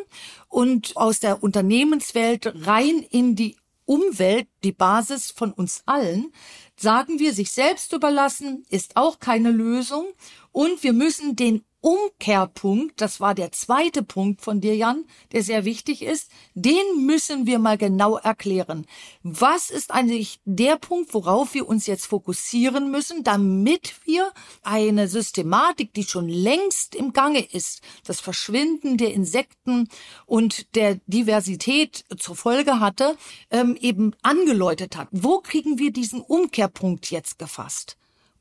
[0.48, 6.32] und aus der Unternehmenswelt rein in die Umwelt, die Basis von uns allen,
[6.76, 10.08] sagen wir, sich selbst überlassen ist auch keine Lösung.
[10.52, 15.66] Und wir müssen den Umkehrpunkt, das war der zweite Punkt von dir, Jan, der sehr
[15.66, 18.88] wichtig ist, den müssen wir mal genau erklären.
[19.22, 24.32] Was ist eigentlich der Punkt, worauf wir uns jetzt fokussieren müssen, damit wir
[24.64, 29.88] eine Systematik, die schon längst im Gange ist, das Verschwinden der Insekten
[30.26, 33.16] und der Diversität zur Folge hatte,
[33.52, 35.10] ähm, eben angeläutet hat.
[35.12, 37.96] Wo kriegen wir diesen Umkehrpunkt jetzt gefasst?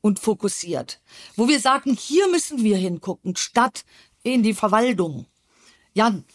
[0.05, 1.01] Und fokussiert.
[1.35, 3.85] Wo wir sagen, hier müssen wir hingucken, statt
[4.21, 5.25] in die Verwaltung.
[5.95, 6.25] Jan.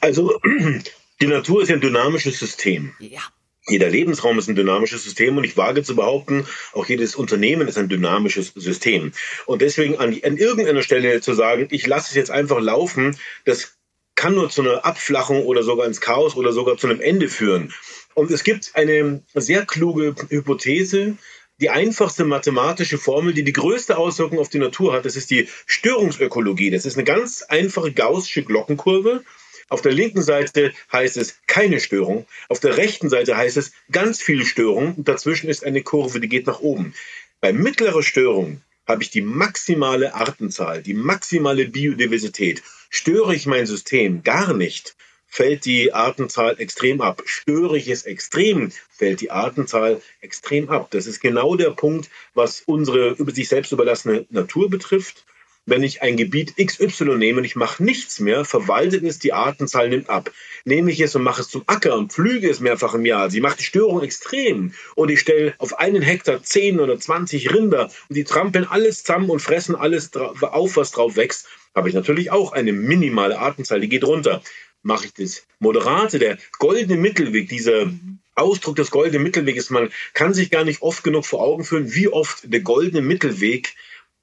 [0.00, 0.38] Also,
[1.20, 2.92] die Natur ist ja ein dynamisches System.
[3.00, 3.22] Ja.
[3.66, 7.76] Jeder Lebensraum ist ein dynamisches System und ich wage zu behaupten, auch jedes Unternehmen ist
[7.76, 9.10] ein dynamisches System.
[9.46, 13.78] Und deswegen an, an irgendeiner Stelle zu sagen, ich lasse es jetzt einfach laufen, das
[14.14, 17.74] kann nur zu einer Abflachung oder sogar ins Chaos oder sogar zu einem Ende führen.
[18.14, 21.16] Und es gibt eine sehr kluge Hypothese,
[21.60, 25.04] die einfachste mathematische Formel, die die größte Auswirkung auf die Natur hat.
[25.04, 26.70] Das ist die Störungsökologie.
[26.70, 29.22] Das ist eine ganz einfache gaußsche Glockenkurve.
[29.68, 34.20] Auf der linken Seite heißt es keine Störung, auf der rechten Seite heißt es ganz
[34.20, 36.94] viele Störungen und dazwischen ist eine Kurve, die geht nach oben.
[37.40, 42.62] Bei mittlerer Störung habe ich die maximale Artenzahl, die maximale Biodiversität.
[42.90, 44.96] Störe ich mein System gar nicht,
[45.34, 47.22] fällt die Artenzahl extrem ab.
[47.26, 50.92] Störe ich es extrem, fällt die Artenzahl extrem ab.
[50.92, 55.24] Das ist genau der Punkt, was unsere über sich selbst überlassene Natur betrifft.
[55.66, 59.88] Wenn ich ein Gebiet XY nehme und ich mache nichts mehr, verwaltet es, die Artenzahl
[59.88, 60.30] nimmt ab.
[60.64, 63.40] Nehme ich es und mache es zum Acker und pflüge es mehrfach im Jahr, sie
[63.40, 68.14] macht die Störung extrem und ich stelle auf einen Hektar 10 oder 20 Rinder und
[68.14, 72.52] die trampeln alles zusammen und fressen alles auf, was drauf wächst, habe ich natürlich auch
[72.52, 74.42] eine minimale Artenzahl, die geht runter
[74.84, 75.46] mache ich das.
[75.58, 77.90] Moderate, der goldene Mittelweg, dieser
[78.36, 82.08] Ausdruck des goldenen Mittelweges, man kann sich gar nicht oft genug vor Augen führen, wie
[82.08, 83.74] oft der goldene Mittelweg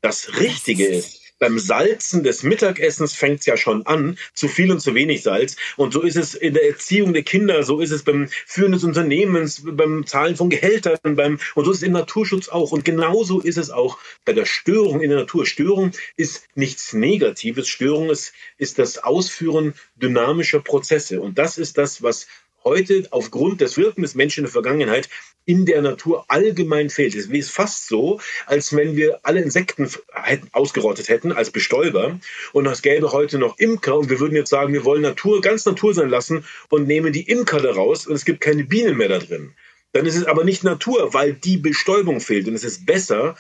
[0.02, 4.80] das Richtige ist beim Salzen des Mittagessens fängt es ja schon an, zu viel und
[4.80, 5.56] zu wenig Salz.
[5.76, 8.84] Und so ist es in der Erziehung der Kinder, so ist es beim Führen des
[8.84, 12.72] Unternehmens, beim Zahlen von Gehältern, beim, und so ist es im Naturschutz auch.
[12.72, 15.48] Und genauso ist es auch bei der Störung in der Natur.
[15.48, 17.68] Störung ist nichts Negatives.
[17.68, 21.22] Störung ist, ist das Ausführen dynamischer Prozesse.
[21.22, 22.28] Und das ist das, was
[22.64, 25.10] heute aufgrund des Wirkens Menschen in der Vergangenheit
[25.46, 27.16] in der Natur allgemein fehlt.
[27.16, 29.90] Es ist fast so, als wenn wir alle Insekten
[30.52, 32.20] ausgerottet hätten als Bestäuber
[32.54, 35.66] und es gäbe heute noch Imker und wir würden jetzt sagen, wir wollen Natur ganz
[35.66, 39.20] Natur sein lassen und nehmen die Imker daraus und es gibt keine Bienen mehr da
[39.20, 39.54] drin.
[39.94, 43.36] Dann ist es aber nicht Natur, weil die Bestäubung fehlt und es ist besser,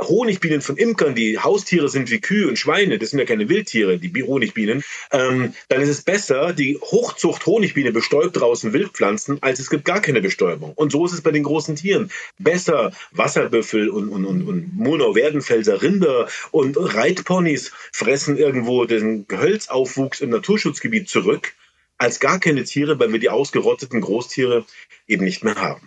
[0.00, 3.98] Honigbienen von Imkern, die Haustiere sind wie Kühe und Schweine, das sind ja keine Wildtiere,
[3.98, 4.82] die Honigbienen,
[5.12, 10.00] ähm, dann ist es besser, die Hochzucht Honigbiene bestäubt draußen Wildpflanzen, als es gibt gar
[10.00, 10.72] keine Bestäubung.
[10.74, 12.10] Und so ist es bei den großen Tieren.
[12.38, 20.30] Besser Wasserbüffel und, und, und, und Mono-Werdenfelser Rinder und Reitponys fressen irgendwo den Gehölzaufwuchs im
[20.30, 21.54] Naturschutzgebiet zurück,
[21.98, 24.64] als gar keine Tiere, weil wir die ausgerotteten Großtiere
[25.06, 25.86] eben nicht mehr haben.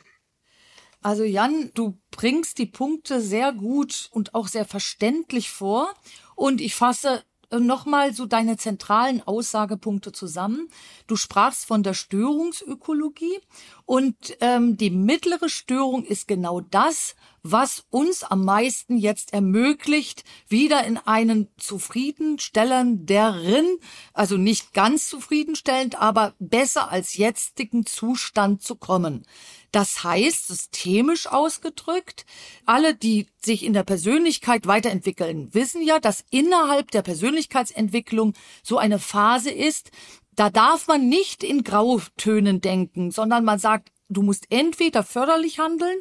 [1.04, 5.94] Also Jan, du bringst die Punkte sehr gut und auch sehr verständlich vor
[6.36, 10.70] und ich fasse äh, nochmal so deine zentralen Aussagepunkte zusammen.
[11.08, 13.38] Du sprachst von der Störungsökologie
[13.86, 20.86] und ähm, die mittlere Störung ist genau das, was uns am meisten jetzt ermöglicht, wieder
[20.86, 23.65] in einen zufriedenstellenderen,
[24.13, 29.26] also nicht ganz zufriedenstellend, aber besser als jetzigen Zustand zu kommen.
[29.74, 32.26] Das heißt, systemisch ausgedrückt,
[32.65, 39.00] alle, die sich in der Persönlichkeit weiterentwickeln, wissen ja, dass innerhalb der Persönlichkeitsentwicklung so eine
[39.00, 39.89] Phase ist,
[40.36, 46.00] da darf man nicht in Grautönen denken, sondern man sagt, du musst entweder förderlich handeln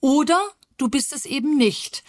[0.00, 0.40] oder
[0.76, 2.02] du bist es eben nicht.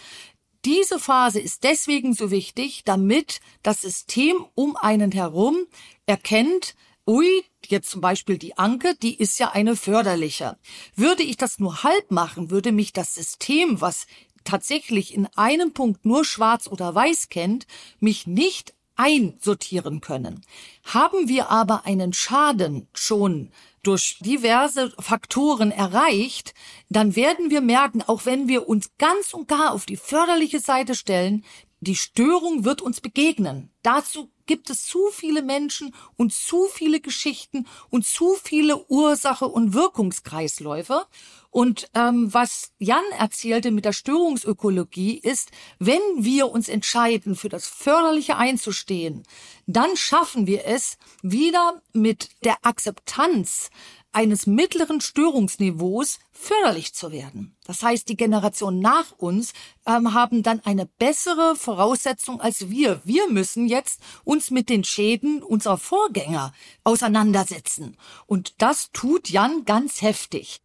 [0.64, 5.66] Diese Phase ist deswegen so wichtig, damit das System um einen herum
[6.06, 10.56] erkennt, ui, jetzt zum Beispiel die Anke, die ist ja eine förderliche.
[10.94, 14.06] Würde ich das nur halb machen, würde mich das System, was
[14.44, 17.66] tatsächlich in einem Punkt nur schwarz oder weiß kennt,
[17.98, 20.42] mich nicht einsortieren können.
[20.84, 23.50] Haben wir aber einen Schaden schon
[23.82, 26.54] durch diverse Faktoren erreicht,
[26.88, 30.94] dann werden wir merken, auch wenn wir uns ganz und gar auf die förderliche Seite
[30.94, 31.44] stellen,
[31.80, 33.70] die Störung wird uns begegnen.
[33.82, 39.72] Dazu gibt es zu viele Menschen und zu viele Geschichten und zu viele Ursache- und
[39.72, 41.06] Wirkungskreisläufe.
[41.48, 47.66] Und ähm, was Jan erzählte mit der Störungsökologie ist, wenn wir uns entscheiden, für das
[47.66, 49.22] Förderliche einzustehen,
[49.66, 53.70] dann schaffen wir es wieder mit der Akzeptanz
[54.12, 57.56] eines mittleren Störungsniveaus förderlich zu werden.
[57.64, 59.52] Das heißt, die Generation nach uns
[59.86, 63.00] ähm, haben dann eine bessere Voraussetzung als wir.
[63.04, 66.52] Wir müssen jetzt uns mit den Schäden unserer Vorgänger
[66.84, 67.96] auseinandersetzen.
[68.26, 70.61] Und das tut Jan ganz heftig.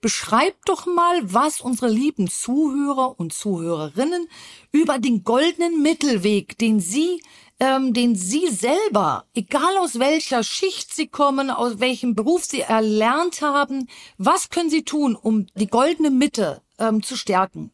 [0.00, 4.28] Beschreib doch mal, was unsere lieben Zuhörer und Zuhörerinnen
[4.70, 7.20] über den goldenen Mittelweg, den Sie,
[7.58, 13.42] ähm, den Sie selber, egal aus welcher Schicht Sie kommen, aus welchem Beruf Sie erlernt
[13.42, 17.72] haben, was können Sie tun, um die goldene Mitte ähm, zu stärken?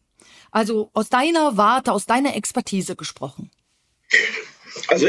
[0.51, 3.51] Also aus deiner Warte, aus deiner Expertise gesprochen.
[4.89, 5.09] Also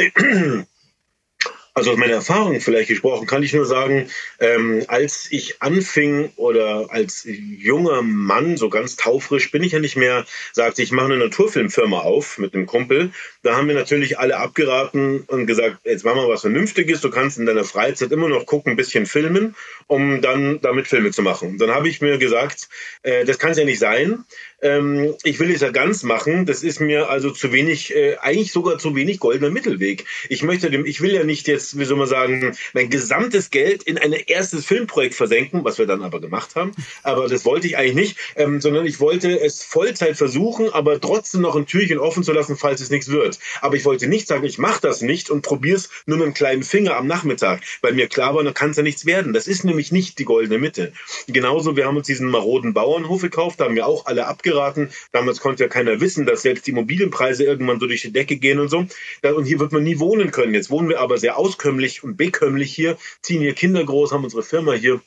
[1.78, 4.08] Also aus meiner Erfahrung vielleicht gesprochen, kann ich nur sagen,
[4.40, 9.98] ähm, als ich anfing oder als junger Mann, so ganz taufrisch, bin ich ja nicht
[9.98, 13.12] mehr, sagte ich, mache eine Naturfilmfirma auf mit einem Kumpel.
[13.44, 17.38] Da haben wir natürlich alle abgeraten und gesagt, jetzt machen wir was Vernünftiges, du kannst
[17.40, 19.54] in deiner Freizeit immer noch gucken, ein bisschen filmen,
[19.88, 21.58] um dann damit Filme zu machen.
[21.58, 22.70] Dann habe ich mir gesagt,
[23.04, 24.24] äh, das kann es ja nicht sein
[24.66, 26.46] ähm, ich will es ja ganz machen.
[26.46, 30.06] Das ist mir also zu wenig, äh, eigentlich sogar zu wenig goldener Mittelweg.
[30.30, 33.84] Ich möchte dem, ich will ja nicht jetzt, wie soll man sagen, mein gesamtes Geld
[33.84, 36.72] in ein erstes Filmprojekt versenken, was wir dann aber gemacht haben.
[37.04, 41.42] Aber das wollte ich eigentlich nicht, ähm, sondern ich wollte es Vollzeit versuchen, aber trotzdem
[41.42, 43.40] noch ein Türchen offen zu lassen, falls es nichts wird.
[43.62, 46.34] Aber ich wollte nicht sagen, ich mache das nicht und probiere es nur mit einem
[46.34, 49.34] kleinen Finger am Nachmittag, weil mir klar war, da kann es ja nichts werden.
[49.34, 50.92] Das ist nämlich nicht die goldene Mitte.
[51.28, 54.90] Genauso, wir haben uns diesen maroden Bauernhof gekauft, da haben wir auch alle abgeraten geraten.
[55.12, 58.60] Damals konnte ja keiner wissen, dass selbst die Immobilienpreise irgendwann so durch die Decke gehen
[58.60, 58.86] und so.
[59.22, 60.54] Und hier wird man nie wohnen können.
[60.54, 64.44] Jetzt wohnen wir aber sehr auskömmlich und bekömmlich hier, ziehen hier Kinder groß, haben unsere
[64.44, 65.02] Firma hier.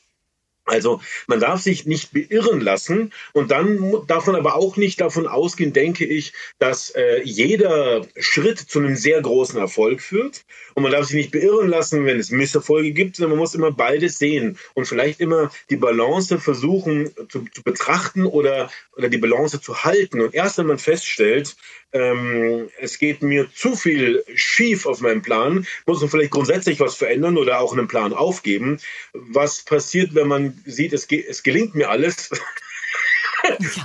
[0.65, 5.27] Also man darf sich nicht beirren lassen und dann darf man aber auch nicht davon
[5.27, 10.45] ausgehen, denke ich, dass äh, jeder Schritt zu einem sehr großen Erfolg führt.
[10.75, 13.73] Und man darf sich nicht beirren lassen, wenn es Misserfolge gibt, sondern man muss immer
[13.73, 19.63] beides sehen und vielleicht immer die Balance versuchen zu, zu betrachten oder, oder die Balance
[19.63, 20.21] zu halten.
[20.21, 21.57] Und erst wenn man feststellt,
[21.93, 26.97] ähm, es geht mir zu viel schief auf meinem Plan, muss man vielleicht grundsätzlich was
[26.97, 28.79] verändern oder auch einen Plan aufgeben.
[29.13, 32.31] Was passiert, wenn man sieht, es, ge es gelingt mir alles?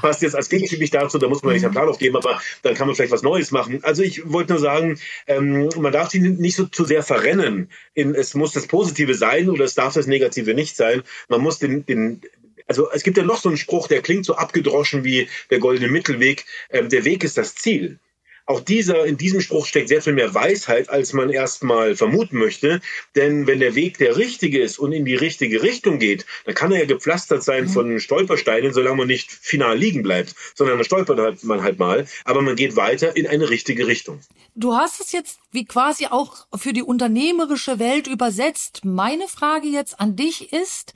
[0.01, 2.73] Passt jetzt als Gegenstück nicht dazu, da muss man nicht einen Plan aufgeben, aber dann
[2.73, 3.83] kann man vielleicht was Neues machen.
[3.83, 7.69] Also ich wollte nur sagen, ähm, man darf sich nicht so zu sehr verrennen.
[7.93, 11.03] In, es muss das Positive sein oder es darf das Negative nicht sein.
[11.29, 12.21] Man muss den, den,
[12.67, 15.89] also es gibt ja noch so einen Spruch, der klingt so abgedroschen wie der goldene
[15.89, 16.45] Mittelweg.
[16.69, 17.99] Ähm, der Weg ist das Ziel.
[18.45, 22.81] Auch dieser, in diesem Spruch steckt sehr viel mehr Weisheit, als man erstmal vermuten möchte.
[23.15, 26.73] Denn wenn der Weg der richtige ist und in die richtige Richtung geht, dann kann
[26.73, 27.69] er ja gepflastert sein mhm.
[27.69, 32.05] von Stolpersteinen, solange man nicht final liegen bleibt, sondern dann stolpert man halt mal.
[32.25, 34.19] Aber man geht weiter in eine richtige Richtung.
[34.55, 38.81] Du hast es jetzt wie quasi auch für die unternehmerische Welt übersetzt.
[38.83, 40.93] Meine Frage jetzt an dich ist,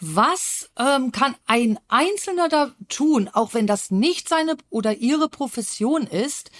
[0.00, 6.06] was ähm, kann ein Einzelner da tun, auch wenn das nicht seine oder ihre Profession
[6.06, 6.50] ist,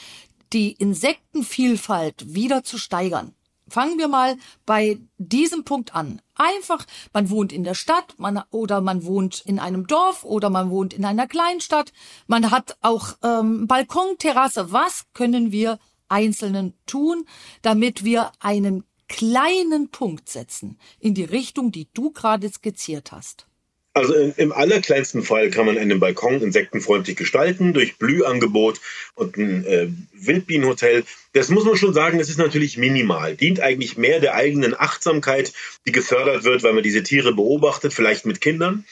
[0.52, 3.34] die Insektenvielfalt wieder zu steigern?
[3.68, 6.22] Fangen wir mal bei diesem Punkt an.
[6.34, 10.70] Einfach, man wohnt in der Stadt, man oder man wohnt in einem Dorf oder man
[10.70, 11.92] wohnt in einer Kleinstadt.
[12.26, 14.72] Man hat auch ähm, Balkon, Terrasse.
[14.72, 17.26] Was können wir Einzelnen tun,
[17.60, 23.46] damit wir einen kleinen Punkt setzen in die Richtung, die du gerade skizziert hast?
[23.94, 28.80] Also im allerkleinsten Fall kann man einen Balkon insektenfreundlich gestalten durch Blühangebot
[29.14, 31.04] und ein äh, Wildbienenhotel.
[31.32, 33.34] Das muss man schon sagen, das ist natürlich minimal.
[33.34, 35.52] Dient eigentlich mehr der eigenen Achtsamkeit,
[35.84, 38.84] die gefördert wird, weil man diese Tiere beobachtet, vielleicht mit Kindern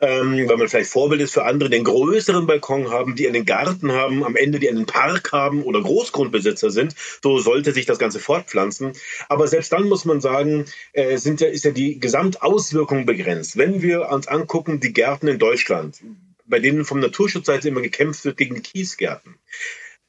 [0.00, 3.92] ähm, weil man vielleicht Vorbild ist für andere, einen größeren Balkon haben, die einen Garten
[3.92, 6.94] haben, am Ende die einen Park haben oder Großgrundbesitzer sind.
[7.22, 8.92] So sollte sich das Ganze fortpflanzen.
[9.28, 13.56] Aber selbst dann muss man sagen, äh, sind ja, ist ja die Gesamtauswirkung begrenzt.
[13.56, 16.00] Wenn wir uns angucken, die Gärten in Deutschland,
[16.46, 19.36] bei denen vom Naturschutzseite immer gekämpft wird gegen die Kiesgärten.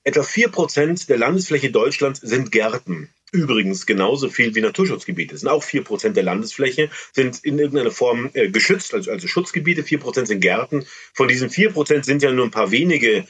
[0.03, 5.35] Etwa vier Prozent der Landesfläche Deutschlands sind Gärten übrigens genauso viel wie Naturschutzgebiete.
[5.35, 9.27] Es sind auch vier Prozent der Landesfläche, sind in irgendeiner Form äh, geschützt, also, also
[9.27, 10.85] Schutzgebiete, vier Prozent sind Gärten.
[11.13, 13.25] Von diesen vier Prozent sind ja nur ein paar wenige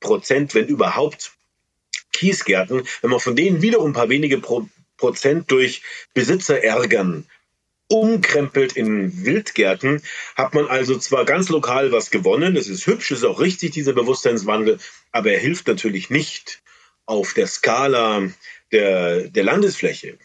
[0.00, 1.32] Prozent, wenn überhaupt,
[2.12, 2.82] Kiesgärten.
[3.00, 5.82] Wenn man von denen wiederum ein paar wenige Pro Prozent durch
[6.14, 7.26] Besitzer ärgern
[7.88, 10.02] umkrempelt in Wildgärten,
[10.36, 13.92] hat man also zwar ganz lokal was gewonnen, es ist hübsch, ist auch richtig, dieser
[13.92, 14.78] Bewusstseinswandel,
[15.12, 16.62] aber er hilft natürlich nicht
[17.06, 18.30] auf der Skala
[18.72, 20.18] der, der Landesfläche.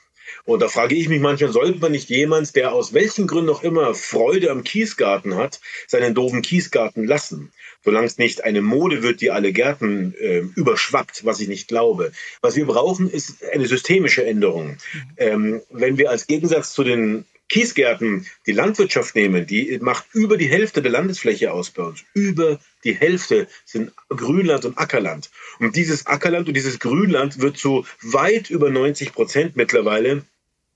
[0.46, 3.64] Und da frage ich mich manchmal, sollte man nicht jemand, der aus welchen Gründen auch
[3.64, 7.52] immer Freude am Kiesgarten hat, seinen doofen Kiesgarten lassen?
[7.84, 12.12] Solange es nicht eine Mode wird, die alle Gärten äh, überschwappt, was ich nicht glaube.
[12.42, 14.78] Was wir brauchen, ist eine systemische Änderung.
[15.18, 20.48] Ähm, wenn wir als Gegensatz zu den Kiesgärten die Landwirtschaft nehmen, die macht über die
[20.48, 22.04] Hälfte der Landesfläche aus bei uns.
[22.14, 25.32] Über die Hälfte sind Grünland und Ackerland.
[25.60, 30.24] Und dieses Ackerland und dieses Grünland wird zu weit über 90 Prozent mittlerweile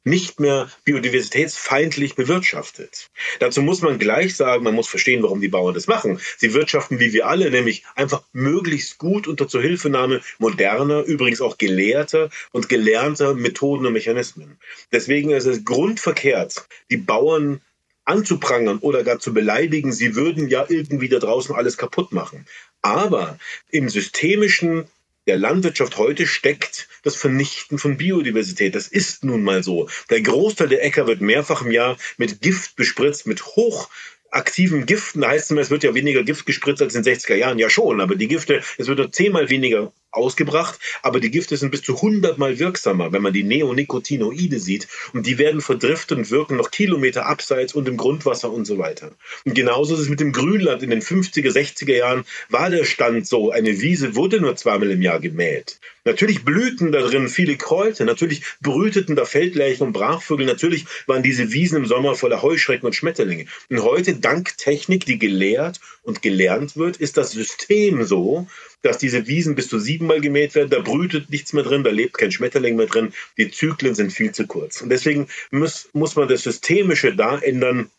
[0.03, 3.09] nicht mehr biodiversitätsfeindlich bewirtschaftet.
[3.39, 6.19] Dazu muss man gleich sagen, man muss verstehen, warum die Bauern das machen.
[6.37, 12.29] Sie wirtschaften wie wir alle, nämlich einfach möglichst gut unter Zuhilfenahme moderner, übrigens auch gelehrter
[12.51, 14.57] und gelernter Methoden und Mechanismen.
[14.91, 17.61] Deswegen ist es grundverkehrt, die Bauern
[18.05, 22.45] anzuprangern oder gar zu beleidigen, sie würden ja irgendwie da draußen alles kaputt machen.
[22.81, 23.39] Aber
[23.71, 24.89] im systemischen
[25.27, 28.75] der Landwirtschaft heute steckt das Vernichten von Biodiversität.
[28.75, 29.89] Das ist nun mal so.
[30.09, 33.89] Der Großteil der Äcker wird mehrfach im Jahr mit Gift bespritzt, mit hoch
[34.31, 35.25] aktiven Giften.
[35.25, 37.59] Heißt es immer, es wird ja weniger Gift gespritzt als in den 60er Jahren.
[37.59, 41.71] Ja schon, aber die Gifte, es wird nur zehnmal weniger ausgebracht, aber die Gifte sind
[41.71, 44.87] bis zu 100 mal wirksamer, wenn man die Neonicotinoide sieht.
[45.13, 49.11] Und die werden verdriftet und wirken noch Kilometer abseits und im Grundwasser und so weiter.
[49.45, 50.83] Und genauso ist es mit dem Grünland.
[50.83, 55.01] In den 50er, 60er Jahren war der Stand so, eine Wiese wurde nur zweimal im
[55.01, 55.79] Jahr gemäht.
[56.05, 61.53] Natürlich blühten da drin viele Kräuter, natürlich brüteten da Feldlärchen und Brachvögel, natürlich waren diese
[61.53, 63.45] Wiesen im Sommer voller Heuschrecken und Schmetterlinge.
[63.69, 68.47] Und heute, dank Technik, die gelehrt und gelernt wird, ist das System so,
[68.83, 70.69] dass diese Wiesen bis zu siebenmal gemäht werden.
[70.69, 73.13] Da brütet nichts mehr drin, da lebt kein Schmetterling mehr drin.
[73.37, 74.81] Die Zyklen sind viel zu kurz.
[74.81, 77.89] Und deswegen muss, muss man das Systemische da ändern,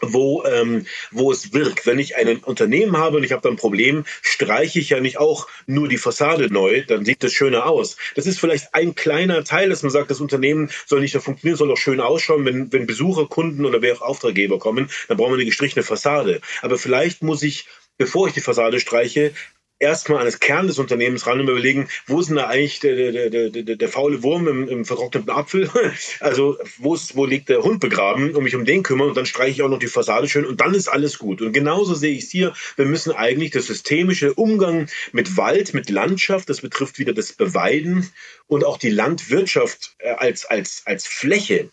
[0.00, 1.86] wo, ähm, wo es wirkt.
[1.86, 5.18] Wenn ich ein Unternehmen habe und ich habe da ein Problem, streiche ich ja nicht
[5.18, 7.96] auch nur die Fassade neu, dann sieht das schöner aus.
[8.14, 11.56] Das ist vielleicht ein kleiner Teil, dass man sagt, das Unternehmen soll nicht so funktionieren,
[11.56, 12.44] soll auch schön ausschauen.
[12.44, 16.40] Wenn, wenn Besucher, Kunden oder wer auch Auftraggeber kommen, dann brauchen wir eine gestrichene Fassade.
[16.62, 17.66] Aber vielleicht muss ich
[17.98, 19.32] bevor ich die Fassade streiche,
[19.78, 23.12] erstmal an das Kern des Unternehmens ran und überlegen, wo ist denn da eigentlich der,
[23.12, 25.70] der, der, der, der faule Wurm im, im vertrockneten Apfel?
[26.20, 29.26] Also wo, ist, wo liegt der Hund begraben und mich um den kümmern und dann
[29.26, 31.40] streiche ich auch noch die Fassade schön und dann ist alles gut.
[31.42, 32.52] Und genauso sehe ich es hier.
[32.76, 38.10] Wir müssen eigentlich das systemische Umgang mit Wald, mit Landschaft, das betrifft wieder das Beweiden
[38.46, 41.70] und auch die Landwirtschaft äh, als, als, als Fläche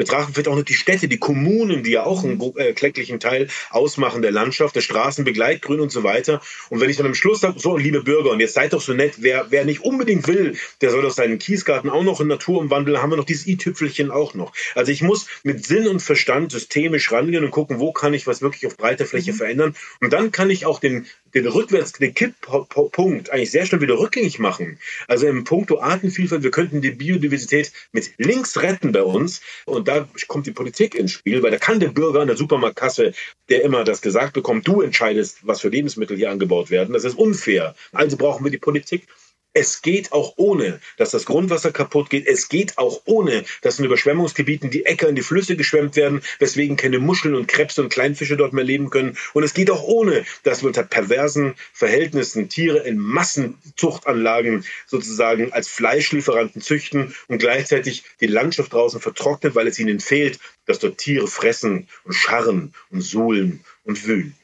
[0.00, 3.48] betrachten vielleicht auch noch die Städte, die Kommunen, die ja auch einen äh, kläglichen Teil
[3.68, 6.40] ausmachen der Landschaft, der Straßenbegleitgrün und so weiter.
[6.70, 8.94] Und wenn ich dann am Schluss sage, so, liebe Bürger, und jetzt seid doch so
[8.94, 12.60] nett, wer, wer nicht unbedingt will, der soll doch seinen Kiesgarten auch noch in Natur
[12.60, 14.54] umwandeln, haben wir noch dieses i-Tüpfelchen auch noch.
[14.74, 18.40] Also ich muss mit Sinn und Verstand systemisch rangehen und gucken, wo kann ich was
[18.40, 19.36] wirklich auf breiter Fläche mhm.
[19.36, 19.76] verändern.
[20.00, 24.38] Und dann kann ich auch den, den rückwärts, den Kipppunkt eigentlich sehr schnell wieder rückgängig
[24.38, 24.78] machen.
[25.08, 29.42] Also im Punkto Artenvielfalt, wir könnten die Biodiversität mit links retten bei uns.
[29.66, 33.12] Und da kommt die Politik ins Spiel, weil da kann der Bürger an der Supermarktkasse,
[33.48, 36.92] der immer das gesagt bekommt, du entscheidest, was für Lebensmittel hier angebaut werden.
[36.92, 37.74] Das ist unfair.
[37.92, 39.08] Also brauchen wir die Politik.
[39.52, 42.26] Es geht auch ohne, dass das Grundwasser kaputt geht.
[42.26, 46.76] Es geht auch ohne, dass in Überschwemmungsgebieten die Äcker in die Flüsse geschwemmt werden, weswegen
[46.76, 49.16] keine Muscheln und Krebse und Kleinfische dort mehr leben können.
[49.32, 55.66] Und es geht auch ohne, dass wir unter perversen Verhältnissen Tiere in Massenzuchtanlagen sozusagen als
[55.68, 61.26] Fleischlieferanten züchten und gleichzeitig die Landschaft draußen vertrocknet, weil es ihnen fehlt, dass dort Tiere
[61.26, 64.36] fressen und scharren und suhlen und wühlen.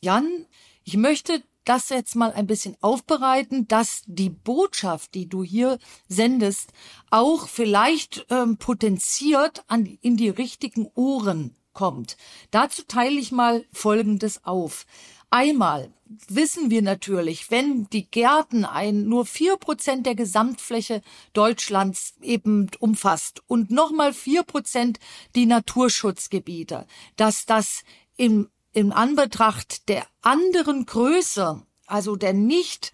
[0.00, 0.46] Jan,
[0.84, 6.72] ich möchte das jetzt mal ein bisschen aufbereiten, dass die Botschaft, die du hier sendest,
[7.10, 12.16] auch vielleicht ähm, potenziert an, in die richtigen Ohren kommt.
[12.50, 14.86] Dazu teile ich mal Folgendes auf.
[15.30, 15.92] Einmal
[16.28, 21.02] wissen wir natürlich, wenn die Gärten ein nur vier Prozent der Gesamtfläche
[21.32, 24.98] Deutschlands eben umfasst und nochmal vier Prozent
[25.36, 27.84] die Naturschutzgebiete, dass das
[28.16, 32.92] im in Anbetracht der anderen Größe, also der nicht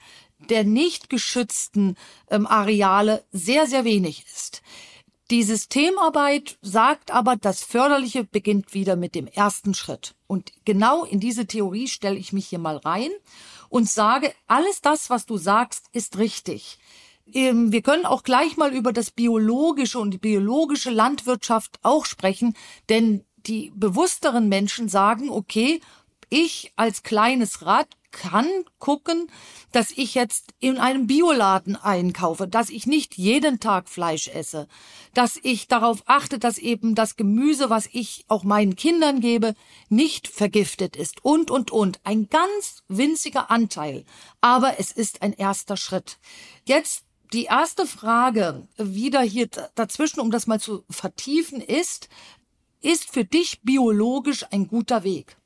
[0.51, 1.97] der nicht geschützten
[2.31, 4.63] ähm, Areale sehr, sehr wenig ist.
[5.31, 10.15] Die Systemarbeit sagt aber, das Förderliche beginnt wieder mit dem ersten Schritt.
[10.29, 13.11] Und genau in diese Theorie stelle ich mich hier mal rein
[13.69, 16.79] und sage, alles das, was du sagst, ist richtig.
[17.33, 22.55] Ähm, wir können auch gleich mal über das biologische und die biologische Landwirtschaft auch sprechen,
[22.89, 25.81] denn die bewussteren Menschen sagen, okay,
[26.29, 29.31] ich als kleines Rad kann gucken,
[29.73, 34.69] dass ich jetzt in einem Bioladen einkaufe, dass ich nicht jeden Tag Fleisch esse,
[35.13, 39.55] dass ich darauf achte, dass eben das Gemüse, was ich auch meinen Kindern gebe,
[39.91, 42.01] nicht vergiftet ist und, und, und.
[42.05, 44.05] Ein ganz winziger Anteil.
[44.41, 46.19] Aber es ist ein erster Schritt.
[46.65, 52.09] Jetzt die erste Frage wieder hier dazwischen, um das mal zu vertiefen, ist,
[52.81, 55.37] ist für dich biologisch ein guter Weg?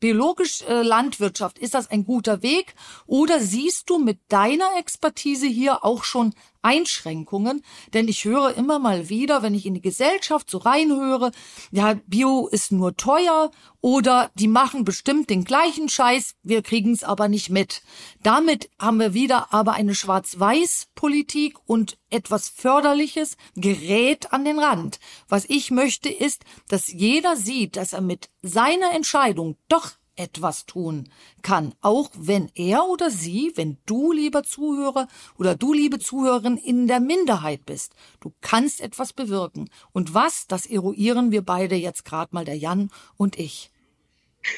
[0.00, 2.74] Biologisch äh, Landwirtschaft, ist das ein guter Weg?
[3.06, 7.62] Oder siehst du mit deiner Expertise hier auch schon Einschränkungen?
[7.94, 11.32] Denn ich höre immer mal wieder, wenn ich in die Gesellschaft so reinhöre,
[11.70, 13.50] ja, Bio ist nur teuer
[13.80, 17.82] oder die machen bestimmt den gleichen Scheiß, wir kriegen es aber nicht mit.
[18.22, 24.98] Damit haben wir wieder aber eine Schwarz-Weiß-Politik und etwas Förderliches gerät an den Rand.
[25.28, 31.08] Was ich möchte ist, dass jeder sieht, dass er mit seiner Entscheidung doch etwas tun
[31.42, 35.08] kann, auch wenn er oder sie, wenn du, lieber Zuhörer
[35.38, 37.94] oder du, liebe Zuhörerin, in der Minderheit bist.
[38.20, 39.70] Du kannst etwas bewirken.
[39.92, 43.70] Und was, das eruieren wir beide jetzt gerade mal, der Jan und ich.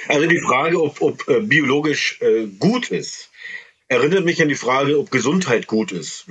[0.08, 3.30] Also die Frage, ob, ob äh, biologisch äh, gut ist,
[3.88, 6.26] erinnert mich an die Frage, ob Gesundheit gut ist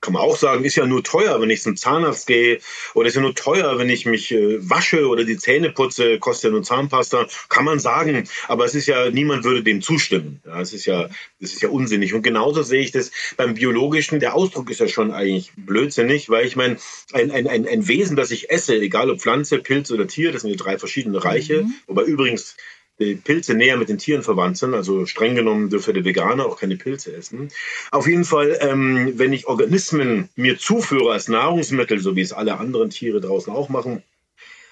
[0.00, 2.60] kann man auch sagen, ist ja nur teuer, wenn ich zum Zahnarzt gehe
[2.94, 6.44] oder ist ja nur teuer, wenn ich mich äh, wasche oder die Zähne putze, kostet
[6.44, 10.40] ja nur Zahnpasta, kann man sagen, aber es ist ja, niemand würde dem zustimmen.
[10.46, 11.08] Ja, es ist ja,
[11.40, 12.14] das ist ja unsinnig.
[12.14, 16.46] Und genauso sehe ich das beim Biologischen, der Ausdruck ist ja schon eigentlich blödsinnig, weil
[16.46, 16.76] ich meine,
[17.12, 20.42] ein, ein, ein, ein Wesen, das ich esse, egal ob Pflanze, Pilz oder Tier, das
[20.42, 21.74] sind die drei verschiedene Reiche, mhm.
[21.86, 22.56] wobei übrigens
[22.98, 24.74] die Pilze näher mit den Tieren verwandt sind.
[24.74, 27.50] Also streng genommen dürfte der Veganer auch keine Pilze essen.
[27.90, 32.58] Auf jeden Fall, ähm, wenn ich Organismen mir zuführe als Nahrungsmittel, so wie es alle
[32.58, 34.02] anderen Tiere draußen auch machen,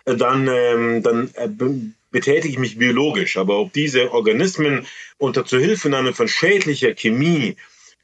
[0.04, 1.48] äh, dann, ähm, dann äh,
[2.10, 3.36] betätige ich mich biologisch.
[3.36, 4.86] Aber ob diese Organismen
[5.18, 7.56] unter Zuhilfenahme von schädlicher Chemie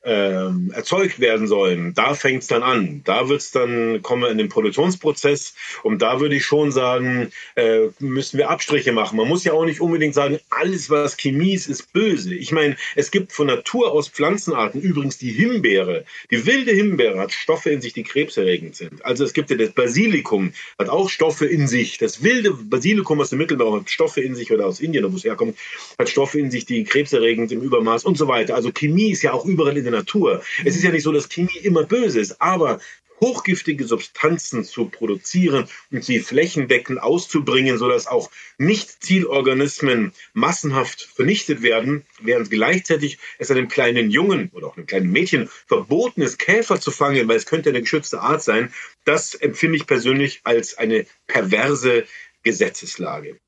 [0.05, 3.03] ähm, erzeugt werden sollen, da fängt es dann an.
[3.05, 7.89] Da wird es dann kommen in den Produktionsprozess und da würde ich schon sagen, äh,
[8.01, 9.17] müssen wir Abstriche machen.
[9.17, 12.35] Man muss ja auch nicht unbedingt sagen, alles was Chemie ist, ist böse.
[12.35, 17.33] Ich meine, es gibt von Natur aus Pflanzenarten, übrigens die Himbeere, die wilde Himbeere hat
[17.33, 19.05] Stoffe in sich, die krebserregend sind.
[19.05, 21.99] Also es gibt ja das Basilikum, hat auch Stoffe in sich.
[21.99, 25.25] Das wilde Basilikum aus dem Mittelmeer hat Stoffe in sich oder aus Indien, wo es
[25.25, 25.57] herkommt,
[25.99, 28.57] hat Stoffe in sich, die krebserregend im Übermaß und so weiter.
[28.57, 30.43] Also Chemie ist ja auch überall in der Natur.
[30.65, 32.81] Es ist ja nicht so, dass Chemie immer böse ist, aber
[33.23, 42.51] hochgiftige Substanzen zu produzieren und sie flächendeckend auszubringen, sodass auch Nicht-Zielorganismen massenhaft vernichtet werden, während
[42.51, 47.29] gleichzeitig es einem kleinen Jungen oder auch einem kleinen Mädchen verboten ist, Käfer zu fangen,
[47.29, 48.75] weil es könnte eine geschützte Art sein,
[49.05, 52.05] das empfinde ich persönlich als eine perverse
[52.43, 53.39] Gesetzeslage.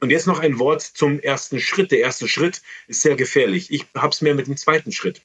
[0.00, 1.92] Und jetzt noch ein Wort zum ersten Schritt.
[1.92, 3.70] Der erste Schritt ist sehr gefährlich.
[3.70, 5.22] Ich habe es mehr mit dem zweiten Schritt.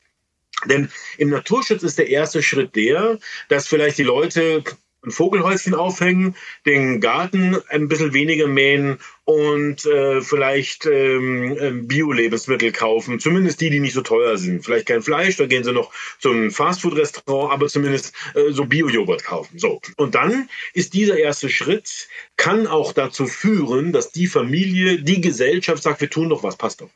[0.65, 3.19] Denn im Naturschutz ist der erste Schritt der,
[3.49, 4.63] dass vielleicht die Leute
[5.05, 6.35] ein Vogelhäuschen aufhängen,
[6.65, 13.69] den Garten ein bisschen weniger mähen und äh, vielleicht ähm, ähm, Bio-Lebensmittel kaufen, zumindest die,
[13.69, 14.63] die nicht so teuer sind.
[14.63, 19.57] Vielleicht kein Fleisch, da gehen sie noch zum Fastfood-Restaurant, aber zumindest äh, so Bio-Joghurt kaufen.
[19.57, 19.81] So.
[19.97, 25.81] Und dann ist dieser erste Schritt, kann auch dazu führen, dass die Familie, die Gesellschaft
[25.83, 26.89] sagt, wir tun doch was, passt doch.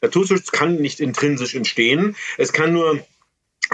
[0.00, 2.16] Naturschutz kann nicht intrinsisch entstehen.
[2.36, 3.04] Es kann nur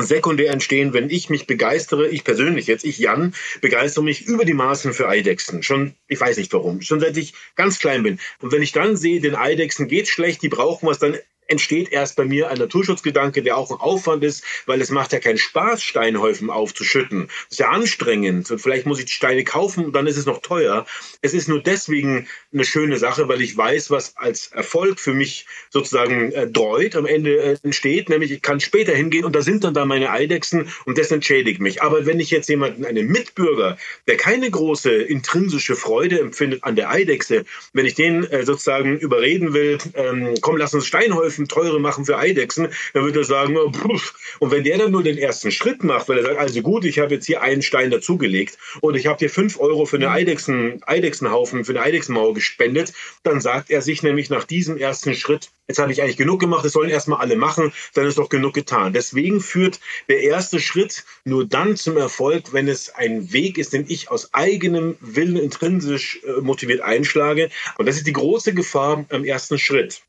[0.02, 4.54] sekundär entstehen, wenn ich mich begeistere, ich persönlich jetzt, ich Jan, begeistere mich über die
[4.54, 5.62] Maßen für Eidechsen.
[5.62, 8.18] Schon, ich weiß nicht warum, schon seit ich ganz klein bin.
[8.40, 11.18] Und wenn ich dann sehe, den Eidechsen geht schlecht, die brauchen was, dann
[11.48, 15.18] entsteht erst bei mir ein Naturschutzgedanke, der auch ein Aufwand ist, weil es macht ja
[15.18, 17.26] keinen Spaß, Steinhäufen aufzuschütten.
[17.26, 20.26] Das ist ja anstrengend und vielleicht muss ich die Steine kaufen und dann ist es
[20.26, 20.86] noch teuer.
[21.22, 25.46] Es ist nur deswegen eine schöne Sache, weil ich weiß, was als Erfolg für mich
[25.70, 29.64] sozusagen äh, dreut am Ende äh, entsteht, nämlich ich kann später hingehen und da sind
[29.64, 31.82] dann da meine Eidechsen und das entschädigt mich.
[31.82, 36.90] Aber wenn ich jetzt jemanden, einen Mitbürger, der keine große intrinsische Freude empfindet an der
[36.90, 41.80] Eidechse, wenn ich den äh, sozusagen überreden will, ähm, komm, lass uns Steinhäufen Eidechsen teure
[41.80, 43.70] machen für Eidechsen, dann würde er sagen, oh,
[44.40, 46.98] und wenn der dann nur den ersten Schritt macht, weil er sagt, also gut, ich
[46.98, 50.80] habe jetzt hier einen Stein dazugelegt und ich habe dir fünf Euro für eine Eidechsen,
[50.86, 55.78] Eidechsenhaufen, für eine Eidechsenmauer gespendet, dann sagt er sich nämlich nach diesem ersten Schritt, jetzt
[55.78, 58.92] habe ich eigentlich genug gemacht, das sollen erstmal alle machen, dann ist doch genug getan.
[58.92, 63.84] Deswegen führt der erste Schritt nur dann zum Erfolg, wenn es ein Weg ist, den
[63.88, 67.50] ich aus eigenem Willen intrinsisch äh, motiviert einschlage.
[67.76, 70.02] Und das ist die große Gefahr am ersten Schritt.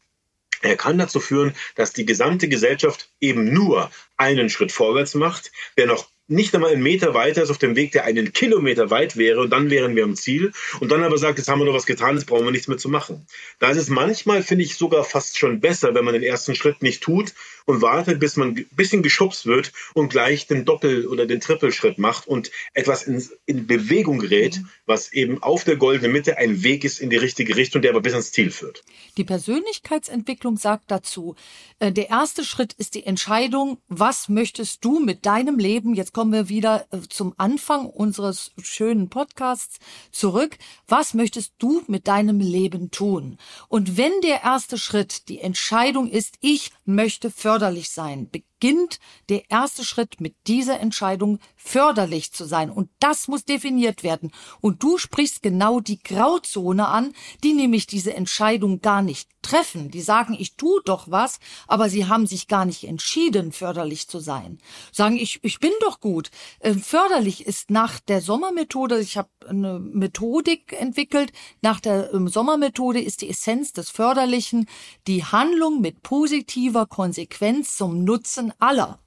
[0.61, 5.85] Er kann dazu führen, dass die gesamte Gesellschaft eben nur einen Schritt vorwärts macht, der
[5.85, 9.41] noch nicht einmal einen Meter weiter ist auf dem Weg, der einen Kilometer weit wäre
[9.41, 11.87] und dann wären wir am Ziel und dann aber sagt, jetzt haben wir noch was
[11.87, 13.25] getan, jetzt brauchen wir nichts mehr zu machen.
[13.57, 16.83] Da ist es manchmal, finde ich, sogar fast schon besser, wenn man den ersten Schritt
[16.83, 17.33] nicht tut
[17.69, 21.99] und wartet, bis man ein bisschen geschubst wird und gleich den Doppel- oder den Trippelschritt
[21.99, 26.83] macht und etwas in, in Bewegung gerät, was eben auf der goldenen Mitte ein Weg
[26.83, 28.83] ist in die richtige Richtung, der aber bis ans Ziel führt.
[29.17, 31.35] Die Persönlichkeitsentwicklung sagt dazu,
[31.77, 36.33] äh, der erste Schritt ist die Entscheidung, was möchtest du mit deinem Leben jetzt kommen
[36.33, 39.77] wir wieder äh, zum Anfang unseres schönen Podcasts
[40.11, 40.57] zurück.
[40.87, 43.37] Was möchtest du mit deinem Leben tun?
[43.67, 48.29] Und wenn der erste Schritt die Entscheidung ist, ich möchte förderlich sein,
[48.59, 48.99] beginnt
[49.29, 52.69] der erste Schritt mit dieser Entscheidung förderlich zu sein.
[52.69, 54.31] Und das muss definiert werden.
[54.59, 59.89] Und du sprichst genau die Grauzone an, die nämlich diese Entscheidung gar nicht treffen.
[59.91, 64.19] Die sagen, ich tue doch was, aber sie haben sich gar nicht entschieden, förderlich zu
[64.19, 64.57] sein.
[64.91, 66.29] Sagen, ich, ich bin doch gut.
[66.59, 71.31] Äh, förderlich ist nach der Sommermethode, ich habe eine Methodik entwickelt,
[71.61, 74.67] nach der ähm, Sommermethode ist die Essenz des Förderlichen
[75.07, 78.99] die Handlung mit positiver Konsequenz zum Nutzen aller.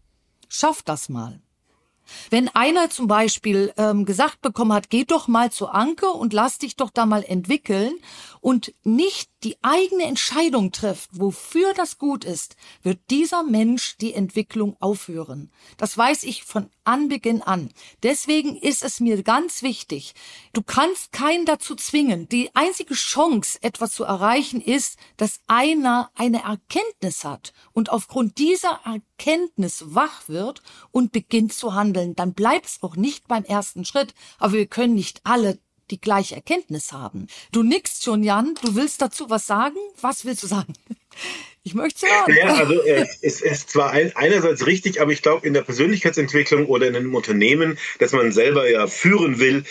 [0.49, 1.41] Schaff das mal.
[2.31, 6.59] Wenn einer zum Beispiel ähm, gesagt bekommen hat, geh doch mal zu Anke und lass
[6.59, 7.95] dich doch da mal entwickeln
[8.41, 14.77] und nicht die eigene Entscheidung trifft, wofür das gut ist, wird dieser Mensch die Entwicklung
[14.81, 15.51] aufhören.
[15.77, 17.71] Das weiß ich von Anbeginn an.
[18.03, 20.15] Deswegen ist es mir ganz wichtig,
[20.53, 22.29] du kannst keinen dazu zwingen.
[22.29, 28.81] Die einzige Chance, etwas zu erreichen, ist, dass einer eine Erkenntnis hat und aufgrund dieser
[28.85, 32.15] Erkenntnis wach wird und beginnt zu handeln.
[32.15, 34.15] Dann bleibt es auch nicht beim ersten Schritt.
[34.39, 35.59] Aber wir können nicht alle
[35.93, 37.29] die gleiche Erkenntnis haben.
[37.53, 38.55] Du nickst schon, Jan.
[38.63, 39.77] Du willst dazu was sagen?
[40.01, 40.73] Was willst du sagen?
[41.65, 42.35] Ich möchte sagen.
[42.37, 46.89] Ja, also es ist zwar ein, einerseits richtig, aber ich glaube, in der Persönlichkeitsentwicklung oder
[46.89, 49.63] in einem Unternehmen, das man selber ja führen will,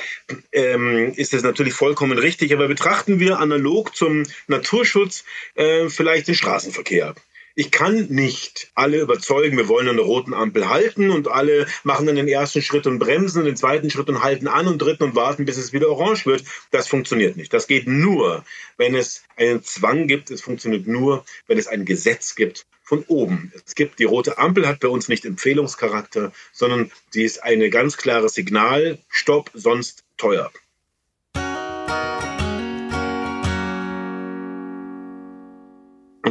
[0.53, 2.53] ähm, ist es natürlich vollkommen richtig.
[2.53, 7.13] Aber betrachten wir analog zum Naturschutz äh, vielleicht den Straßenverkehr
[7.56, 12.06] ich kann nicht alle überzeugen, wir wollen an der roten Ampel halten und alle machen
[12.06, 15.16] dann den ersten Schritt und bremsen, den zweiten Schritt und halten an und dritten und
[15.16, 16.43] warten, bis es wieder orange wird.
[16.72, 17.54] Das funktioniert nicht.
[17.54, 18.45] Das geht nur,
[18.78, 20.32] wenn es einen Zwang gibt.
[20.32, 23.54] Es funktioniert nur, wenn es ein Gesetz gibt von oben.
[23.66, 27.97] Es gibt die rote Ampel hat bei uns nicht Empfehlungscharakter, sondern sie ist eine ganz
[27.97, 30.52] klare Signal, Stopp, sonst teuer.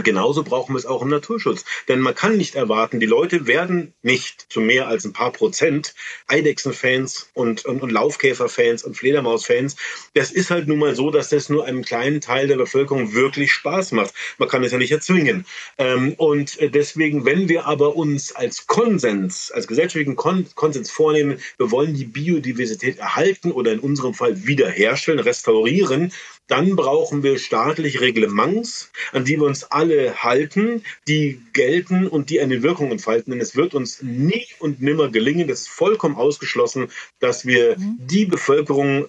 [0.00, 1.66] Und genauso brauchen wir es auch im Naturschutz.
[1.86, 5.94] Denn man kann nicht erwarten, die Leute werden nicht zu mehr als ein paar Prozent
[6.26, 9.76] Eidechsenfans und, und, und Laufkäferfans und Fledermausfans.
[10.14, 13.52] Das ist halt nun mal so, dass das nur einem kleinen Teil der Bevölkerung wirklich
[13.52, 14.14] Spaß macht.
[14.38, 15.44] Man kann es ja nicht erzwingen.
[15.76, 21.92] Ähm, und deswegen, wenn wir aber uns als Konsens, als gesellschaftlichen Konsens vornehmen, wir wollen
[21.92, 26.14] die Biodiversität erhalten oder in unserem Fall wiederherstellen, restaurieren,
[26.50, 32.40] dann brauchen wir staatliche Reglements, an die wir uns alle halten, die gelten und die
[32.40, 33.30] eine Wirkung entfalten.
[33.30, 36.88] Denn es wird uns nie und nimmer gelingen, das ist vollkommen ausgeschlossen,
[37.20, 37.98] dass wir mhm.
[38.00, 39.06] die Bevölkerung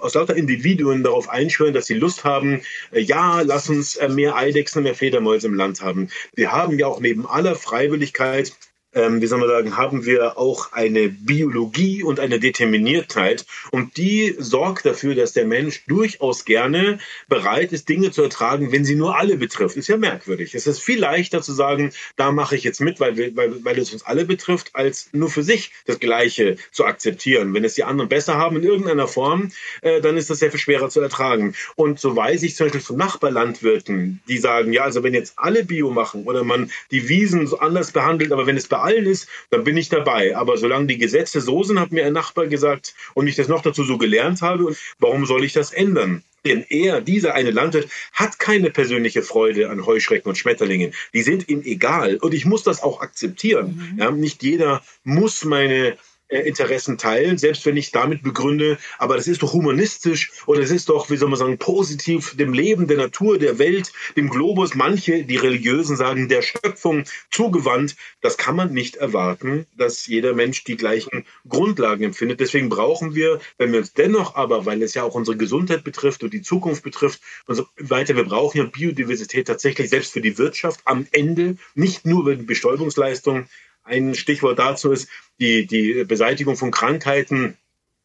[0.00, 2.60] aus lauter Individuen darauf einschwören, dass sie Lust haben,
[2.92, 6.08] äh, ja, lass uns äh, mehr Eidechsen, mehr Fledermäuse im Land haben.
[6.34, 8.52] Wir haben ja auch neben aller Freiwilligkeit
[8.94, 13.46] ähm, wie soll man sagen, haben wir auch eine Biologie und eine Determiniertheit.
[13.70, 18.84] Und die sorgt dafür, dass der Mensch durchaus gerne bereit ist, Dinge zu ertragen, wenn
[18.84, 19.76] sie nur alle betrifft.
[19.76, 20.54] Ist ja merkwürdig.
[20.54, 23.92] Es ist viel leichter zu sagen, da mache ich jetzt mit, weil, weil, weil es
[23.92, 27.54] uns alle betrifft, als nur für sich das Gleiche zu akzeptieren.
[27.54, 29.50] Wenn es die anderen besser haben in irgendeiner Form,
[29.82, 31.54] äh, dann ist das sehr viel schwerer zu ertragen.
[31.74, 35.64] Und so weiß ich zum Beispiel von Nachbarlandwirten, die sagen, ja, also wenn jetzt alle
[35.64, 39.28] Bio machen oder man die Wiesen so anders behandelt, aber wenn es bei allen ist,
[39.50, 40.36] dann bin ich dabei.
[40.36, 43.62] Aber solange die Gesetze so sind, hat mir ein Nachbar gesagt und ich das noch
[43.62, 46.22] dazu so gelernt habe, warum soll ich das ändern?
[46.44, 50.92] Denn er, dieser eine Landwirt, hat keine persönliche Freude an Heuschrecken und Schmetterlingen.
[51.14, 52.16] Die sind ihm egal.
[52.16, 53.92] Und ich muss das auch akzeptieren.
[53.94, 53.98] Mhm.
[53.98, 55.96] Ja, nicht jeder muss meine
[56.42, 60.88] Interessen teilen, selbst wenn ich damit begründe, aber das ist doch humanistisch oder es ist
[60.88, 65.24] doch, wie soll man sagen, positiv dem Leben, der Natur, der Welt, dem Globus, manche,
[65.24, 67.96] die Religiösen sagen, der Schöpfung zugewandt.
[68.20, 72.40] Das kann man nicht erwarten, dass jeder Mensch die gleichen Grundlagen empfindet.
[72.40, 76.22] Deswegen brauchen wir, wenn wir uns dennoch aber, weil es ja auch unsere Gesundheit betrifft
[76.22, 80.38] und die Zukunft betrifft und so weiter, wir brauchen ja Biodiversität tatsächlich selbst für die
[80.38, 83.46] Wirtschaft am Ende, nicht nur über die Bestäubungsleistung,
[83.84, 85.08] ein Stichwort dazu ist
[85.38, 87.56] die, die Beseitigung von Krankheiten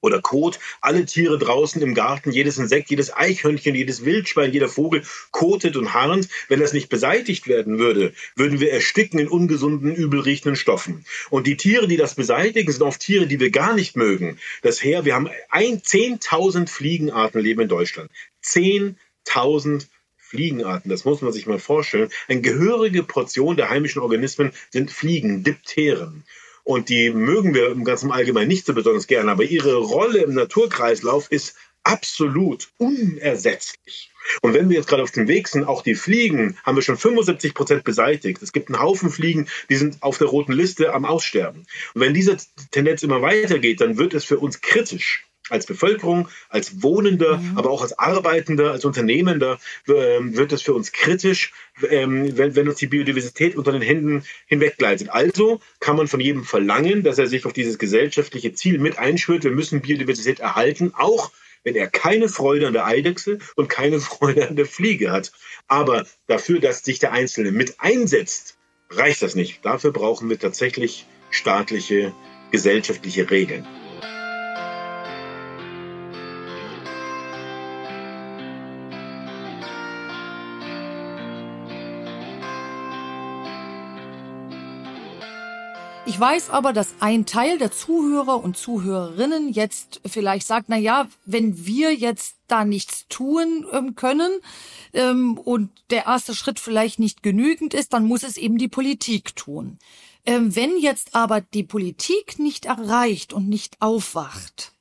[0.01, 0.59] oder Kot.
[0.81, 5.93] Alle Tiere draußen im Garten, jedes Insekt, jedes Eichhörnchen, jedes Wildschwein, jeder Vogel kotet und
[5.93, 6.29] harnt.
[6.47, 11.05] Wenn das nicht beseitigt werden würde, würden wir ersticken in ungesunden, übelriechenden Stoffen.
[11.29, 14.39] Und die Tiere, die das beseitigen, sind oft Tiere, die wir gar nicht mögen.
[14.61, 18.09] Das her, wir haben ein 10.000 Fliegenarten leben in Deutschland.
[18.43, 19.85] 10.000
[20.29, 20.89] Fliegenarten.
[20.89, 22.09] Das muss man sich mal vorstellen.
[22.27, 26.23] Eine gehörige Portion der heimischen Organismen sind Fliegen, Dipteren.
[26.63, 30.35] Und die mögen wir im ganzen Allgemeinen nicht so besonders gern, aber ihre Rolle im
[30.35, 34.11] Naturkreislauf ist absolut unersetzlich.
[34.43, 36.97] Und wenn wir jetzt gerade auf dem Weg sind, auch die Fliegen haben wir schon
[36.97, 38.43] 75 Prozent beseitigt.
[38.43, 41.65] Es gibt einen Haufen Fliegen, die sind auf der roten Liste am Aussterben.
[41.95, 42.37] Und wenn diese
[42.69, 47.57] Tendenz immer weitergeht, dann wird es für uns kritisch als Bevölkerung, als Wohnender, mhm.
[47.57, 51.53] aber auch als Arbeitender, als Unternehmender ähm, wird es für uns kritisch,
[51.89, 55.09] ähm, wenn, wenn, uns die Biodiversität unter den Händen hinweggleitet.
[55.09, 59.43] Also kann man von jedem verlangen, dass er sich auf dieses gesellschaftliche Ziel mit einschwört.
[59.43, 61.31] Wir müssen Biodiversität erhalten, auch
[61.63, 65.31] wenn er keine Freude an der Eidechse und keine Freude an der Fliege hat.
[65.67, 68.57] Aber dafür, dass sich der Einzelne mit einsetzt,
[68.89, 69.63] reicht das nicht.
[69.65, 72.13] Dafür brauchen wir tatsächlich staatliche,
[72.51, 73.67] gesellschaftliche Regeln.
[86.19, 91.07] Ich weiß aber, dass ein Teil der Zuhörer und Zuhörerinnen jetzt vielleicht sagt, na ja,
[91.23, 94.29] wenn wir jetzt da nichts tun ähm, können
[94.91, 99.33] ähm, und der erste Schritt vielleicht nicht genügend ist, dann muss es eben die Politik
[99.37, 99.79] tun.
[100.25, 104.73] Ähm, wenn jetzt aber die Politik nicht erreicht und nicht aufwacht,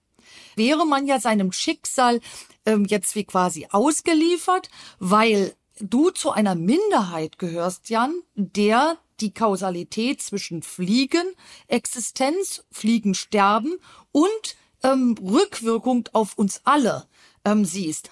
[0.56, 2.18] wäre man ja seinem Schicksal
[2.66, 10.22] ähm, jetzt wie quasi ausgeliefert, weil du zu einer Minderheit gehörst, Jan, der die Kausalität
[10.22, 13.78] zwischen Fliegenexistenz, Fliegensterben
[14.12, 17.06] und ähm, Rückwirkung auf uns alle
[17.44, 18.10] ähm, siehst.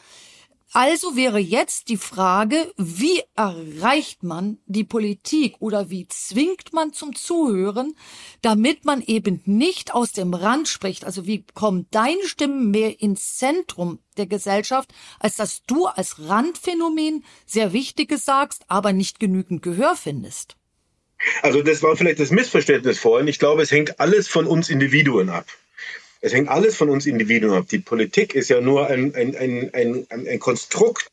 [0.72, 7.14] Also wäre jetzt die Frage, wie erreicht man die Politik oder wie zwingt man zum
[7.14, 7.94] Zuhören,
[8.42, 11.06] damit man eben nicht aus dem Rand spricht?
[11.06, 17.24] Also wie kommen deine Stimmen mehr ins Zentrum der Gesellschaft, als dass du als Randphänomen
[17.46, 20.56] sehr Wichtiges sagst, aber nicht genügend Gehör findest?
[21.42, 23.28] Also das war vielleicht das Missverständnis vorhin.
[23.28, 25.46] Ich glaube, es hängt alles von uns Individuen ab.
[26.20, 27.66] Es hängt alles von uns Individuen ab.
[27.70, 31.10] Die Politik ist ja nur ein, ein, ein, ein, ein Konstrukt,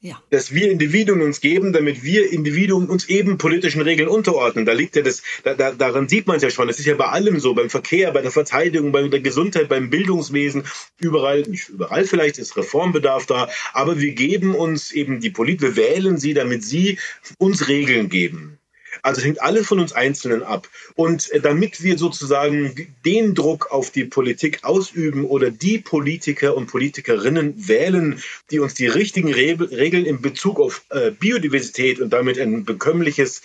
[0.00, 0.22] ja.
[0.30, 4.66] das wir Individuen uns geben, damit wir Individuen uns eben politischen Regeln unterordnen.
[4.66, 6.68] Da liegt ja das, da, da, daran sieht man es ja schon.
[6.68, 9.88] Das ist ja bei allem so, beim Verkehr, bei der Verteidigung, bei der Gesundheit, beim
[9.88, 10.64] Bildungswesen,
[11.00, 15.76] überall, nicht überall vielleicht ist Reformbedarf da, aber wir geben uns eben die Politik, wir
[15.76, 16.98] wählen sie, damit sie
[17.38, 18.58] uns Regeln geben.
[19.04, 20.66] Also es hängt alles von uns Einzelnen ab.
[20.94, 26.68] Und äh, damit wir sozusagen den Druck auf die Politik ausüben oder die Politiker und
[26.68, 32.64] Politikerinnen wählen, die uns die richtigen Regeln in Bezug auf äh, Biodiversität und damit ein
[32.64, 33.42] bekömmliches,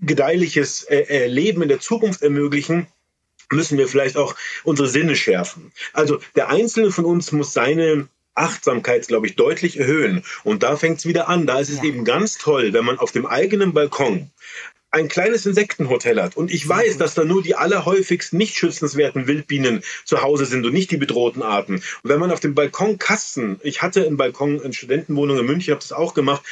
[0.00, 2.86] gedeihliches äh, Leben in der Zukunft ermöglichen,
[3.52, 4.34] müssen wir vielleicht auch
[4.64, 5.70] unsere Sinne schärfen.
[5.92, 10.24] Also der Einzelne von uns muss seine Achtsamkeit, glaube ich, deutlich erhöhen.
[10.44, 11.46] Und da fängt es wieder an.
[11.46, 11.84] Da ist es ja.
[11.84, 14.30] eben ganz toll, wenn man auf dem eigenen Balkon
[14.94, 19.82] ein kleines Insektenhotel hat und ich weiß, dass da nur die allerhäufigst nicht schützenswerten Wildbienen
[20.04, 21.74] zu Hause sind und nicht die bedrohten Arten.
[21.74, 25.72] Und wenn man auf dem Balkon Kasten, ich hatte einen Balkon in Studentenwohnung in München,
[25.72, 26.42] habe das auch gemacht,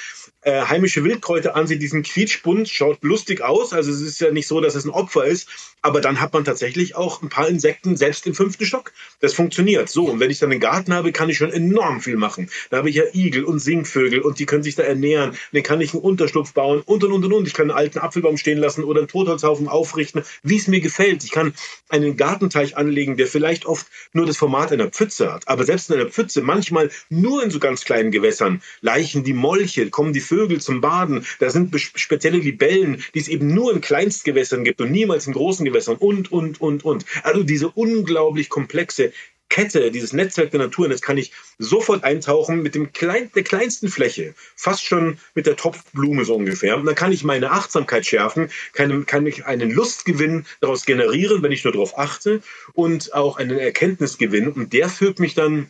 [0.43, 3.73] äh, heimische Wildkräuter ansieht, diesen Quietschbund, schaut lustig aus.
[3.73, 5.49] Also es ist ja nicht so, dass es ein Opfer ist,
[5.83, 8.93] aber dann hat man tatsächlich auch ein paar Insekten selbst im fünften Stock.
[9.21, 9.89] Das funktioniert.
[9.89, 12.51] So, und wenn ich dann einen Garten habe, kann ich schon enorm viel machen.
[12.71, 15.37] Da habe ich ja Igel und Singvögel und die können sich da ernähren.
[15.53, 17.47] Dann kann ich einen Unterschlupf bauen und und und und.
[17.47, 21.25] Ich kann einen alten Apfelbaum stehen lassen oder einen Totholzhaufen aufrichten, wie es mir gefällt.
[21.25, 21.55] Ich kann
[21.89, 25.47] einen Gartenteich anlegen, der vielleicht oft nur das Format einer Pfütze hat.
[25.49, 29.91] Aber selbst in einer Pfütze, manchmal nur in so ganz kleinen Gewässern, leichen die Molche,
[29.91, 31.27] kommen die Vögel zum Baden.
[31.41, 35.67] Da sind spezielle Libellen, die es eben nur in Kleinstgewässern gibt und niemals in großen
[35.67, 37.05] Gewässern und, und, und, und.
[37.23, 39.13] Also diese unglaublich komplexe
[39.51, 43.43] Kette, dieses Netzwerk der Natur, und jetzt kann ich sofort eintauchen mit dem klein, der
[43.43, 46.79] kleinsten Fläche, fast schon mit der Topfblume so ungefähr.
[46.79, 51.53] Und dann kann ich meine Achtsamkeit schärfen, kann, kann ich einen Lustgewinn daraus generieren, wenn
[51.53, 52.41] ich nur darauf achte
[52.73, 54.49] und auch einen Erkenntnisgewinn.
[54.51, 55.69] Und der führt mich dann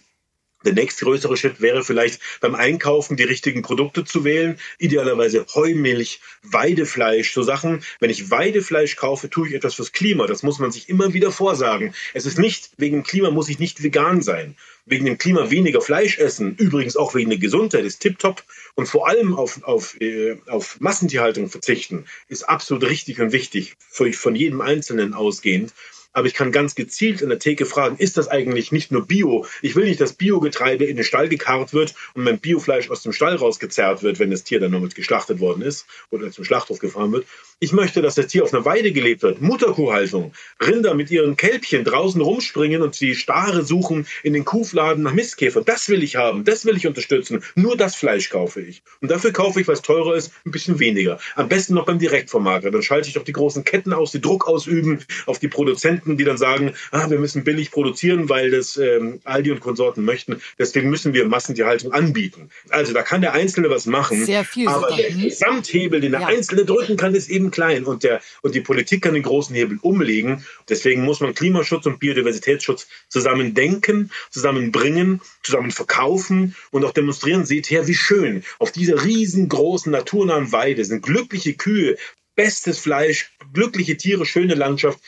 [0.65, 4.59] der nächstgrößere Schritt wäre vielleicht beim Einkaufen die richtigen Produkte zu wählen.
[4.79, 7.83] Idealerweise Heumilch, Weidefleisch, so Sachen.
[8.01, 10.27] Wenn ich Weidefleisch kaufe, tue ich etwas fürs Klima.
[10.27, 11.95] Das muss man sich immer wieder vorsagen.
[12.15, 14.57] Es ist nicht, wegen dem Klima muss ich nicht vegan sein.
[14.85, 18.43] Wegen dem Klima weniger Fleisch essen, übrigens auch wegen der Gesundheit, ist tipptopp.
[18.75, 24.35] Und vor allem auf, auf, äh, auf Massentierhaltung verzichten, ist absolut richtig und wichtig, von
[24.35, 25.73] jedem Einzelnen ausgehend
[26.13, 29.47] aber ich kann ganz gezielt in der Theke fragen, ist das eigentlich nicht nur Bio?
[29.63, 33.13] Ich will nicht, dass Biogetreide in den Stall gekarrt wird und mein Biofleisch aus dem
[33.13, 36.79] Stall rausgezerrt wird, wenn das Tier dann noch mit geschlachtet worden ist oder zum Schlachthof
[36.79, 37.27] gefahren wird.
[37.63, 39.41] Ich möchte, dass das Tier auf einer Weide gelebt wird.
[39.41, 40.33] Mutterkuhhaltung.
[40.61, 45.63] Rinder mit ihren Kälbchen draußen rumspringen und die Stare suchen in den Kuhfladen nach Mistkäfer.
[45.63, 46.45] Das will ich haben.
[46.45, 47.43] Das will ich unterstützen.
[47.55, 48.83] Nur das Fleisch kaufe ich.
[49.01, 51.19] Und dafür kaufe ich, was teurer ist, ein bisschen weniger.
[51.37, 52.71] Am besten noch beim Direktvermarkter.
[52.71, 56.17] Dann schalte ich doch die großen Ketten aus, die Druck ausüben auf die Produzenten Produzenten,
[56.17, 60.43] die dann sagen, ah, wir müssen billig produzieren, weil das ähm, Aldi und Konsorten möchten.
[60.59, 62.51] Deswegen müssen wir Massentierhaltung anbieten.
[62.69, 64.27] Also da kann der Einzelne was machen.
[64.27, 64.97] Sehr viel aber sogar.
[64.97, 66.27] der Gesamthebel, den der ja.
[66.27, 67.85] Einzelne drücken kann, ist eben klein.
[67.85, 70.45] Und, der, und die Politik kann den großen Hebel umlegen.
[70.69, 77.45] Deswegen muss man Klimaschutz und Biodiversitätsschutz zusammen denken, zusammenbringen, zusammen verkaufen und auch demonstrieren.
[77.45, 78.43] Seht her, wie schön.
[78.59, 81.97] Auf dieser riesengroßen naturnahen Weide sind glückliche Kühe,
[82.35, 84.99] bestes Fleisch, glückliche Tiere, schöne Landschaft.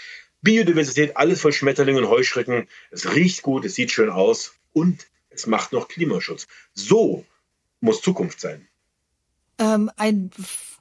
[0.43, 2.69] Biodiversität, alles voll Schmetterlingen und Heuschrecken.
[2.91, 6.47] Es riecht gut, es sieht schön aus und es macht noch Klimaschutz.
[6.75, 7.25] So
[7.81, 8.69] muss Zukunft sein.
[9.59, 10.31] Ähm, ein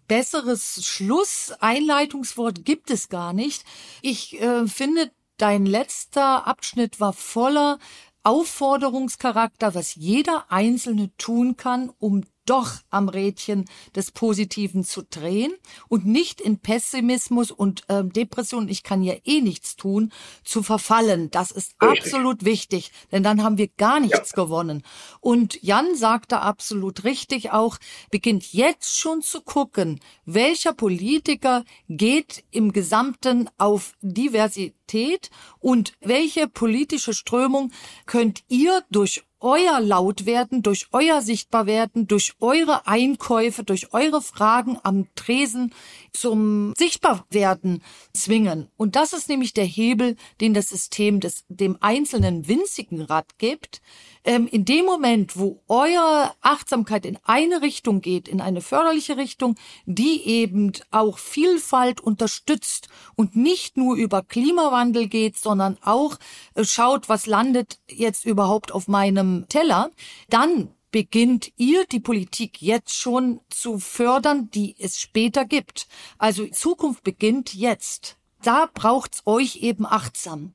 [0.08, 3.64] besseres Schlusseinleitungswort gibt es gar nicht.
[4.02, 7.80] Ich äh, finde, dein letzter Abschnitt war voller
[8.24, 13.66] Aufforderungscharakter, was jeder Einzelne tun kann, um doch am Rädchen
[13.96, 15.54] des Positiven zu drehen
[15.88, 20.12] und nicht in Pessimismus und äh, Depression, ich kann ja eh nichts tun,
[20.44, 21.32] zu verfallen.
[21.32, 22.06] Das ist Richtig.
[22.06, 24.44] absolut wichtig, denn dann haben wir gar nichts ja.
[24.44, 24.84] gewonnen.
[25.20, 27.78] Und Jan sagte absolut richtig auch,
[28.12, 35.30] beginnt jetzt schon zu gucken, welcher Politiker geht im Gesamten auf Diversität
[35.60, 37.72] und welche politische Strömung
[38.06, 45.08] könnt ihr durch euer Lautwerden, durch euer Sichtbarwerden, durch eure Einkäufe, durch eure Fragen am
[45.16, 45.74] Tresen
[46.14, 47.84] zum Sichtbarwerden
[48.14, 48.70] zwingen.
[48.78, 53.82] Und das ist nämlich der Hebel, den das System des, dem einzelnen winzigen Rad gibt.
[54.26, 59.56] Ähm, in dem Moment, wo eure Achtsamkeit in eine Richtung geht, in eine förderliche Richtung,
[59.86, 66.18] die eben auch Vielfalt unterstützt und nicht nur über Klimawandel geht, sondern auch
[66.56, 69.92] äh, schaut, was landet jetzt überhaupt auf meinem Teller,
[70.30, 75.88] dann beginnt ihr die Politik jetzt schon zu fördern, die es später gibt.
[76.18, 78.18] Also Zukunft beginnt jetzt.
[78.44, 80.54] Da braucht's euch eben achtsam.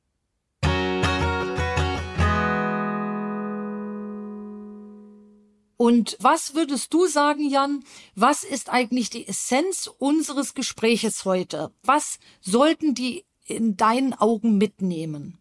[5.81, 7.83] Und was würdest du sagen, Jan?
[8.13, 11.71] Was ist eigentlich die Essenz unseres Gespräches heute?
[11.83, 15.38] Was sollten die in deinen Augen mitnehmen?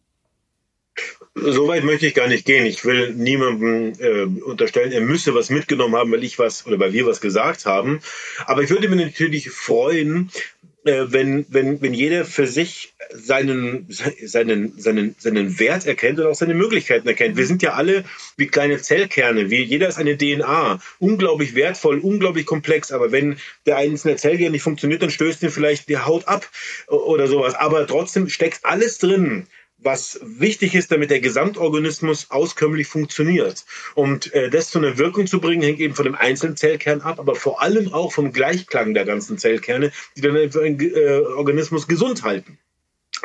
[1.34, 2.66] So weit möchte ich gar nicht gehen.
[2.66, 6.92] Ich will niemandem äh, unterstellen, er müsse was mitgenommen haben, weil ich was oder weil
[6.92, 8.01] wir was gesagt haben.
[8.46, 10.30] Aber ich würde mich natürlich freuen,
[10.84, 13.86] äh, wenn, wenn, wenn jeder für sich seinen,
[14.24, 17.36] seinen, seinen, seinen Wert erkennt und auch seine Möglichkeiten erkennt.
[17.36, 18.05] Wir sind ja alle
[18.36, 19.51] wie kleine Zellkerne.
[19.51, 20.80] Wie, jeder ist eine DNA.
[20.99, 22.92] Unglaublich wertvoll, unglaublich komplex.
[22.92, 26.49] Aber wenn der einzelne Zellkern nicht funktioniert, dann stößt ihn vielleicht die Haut ab
[26.86, 27.55] oder sowas.
[27.55, 29.46] Aber trotzdem steckt alles drin
[29.79, 33.64] was wichtig ist, damit der Gesamtorganismus auskömmlich funktioniert.
[33.95, 37.20] Und äh, das zu einer Wirkung zu bringen, hängt eben von dem einzelnen Zellkern ab,
[37.20, 42.24] aber vor allem auch vom Gleichklang der ganzen Zellkerne, die dann den äh, Organismus gesund
[42.24, 42.59] halten.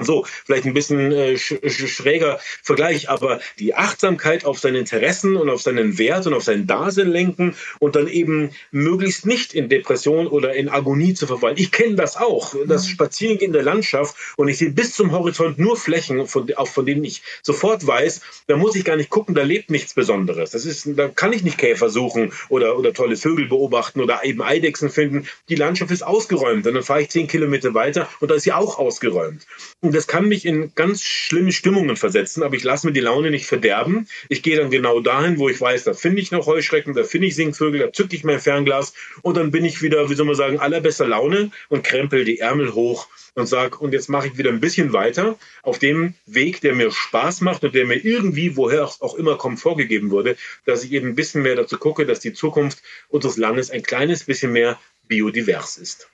[0.02, 1.56] So, vielleicht ein bisschen äh, sch
[1.88, 6.66] schräger Vergleich, aber die Achtsamkeit auf seine Interessen und auf seinen Wert und auf sein
[6.66, 11.58] Dasein lenken und dann eben möglichst nicht in Depression oder in Agonie zu verfallen.
[11.58, 15.60] Ich kenne das auch, das Spazieren in der Landschaft und ich sehe bis zum Horizont
[15.60, 19.36] nur Flächen, von, auch von denen ich sofort weiß, da muss ich gar nicht gucken,
[19.36, 20.52] da lebt nichts Besonderes.
[20.52, 24.42] Das ist, da kann ich nicht Käfer suchen oder, oder tolle Vögel beobachten oder eben
[24.42, 25.28] Eidechsen finden.
[25.50, 28.54] Die Landschaft ist ausgeräumt und dann fahre ich zehn Kilometer weiter und da ist sie
[28.54, 29.46] auch ausgeräumt.
[29.86, 33.48] Das kann mich in ganz schlimme Stimmungen versetzen, aber ich lasse mir die Laune nicht
[33.48, 34.08] verderben.
[34.30, 37.28] Ich gehe dann genau dahin, wo ich weiß, da finde ich noch Heuschrecken, da finde
[37.28, 40.36] ich Singvögel, da zücke ich mein Fernglas und dann bin ich wieder, wie soll man
[40.36, 44.52] sagen, allerbester Laune und krempel die Ärmel hoch und sage, und jetzt mache ich wieder
[44.52, 48.86] ein bisschen weiter auf dem Weg, der mir Spaß macht und der mir irgendwie, woher
[48.86, 52.32] auch immer kommt, vorgegeben wurde, dass ich eben ein bisschen mehr dazu gucke, dass die
[52.32, 54.80] Zukunft unseres Landes ein kleines bisschen mehr
[55.10, 56.08] biodivers ist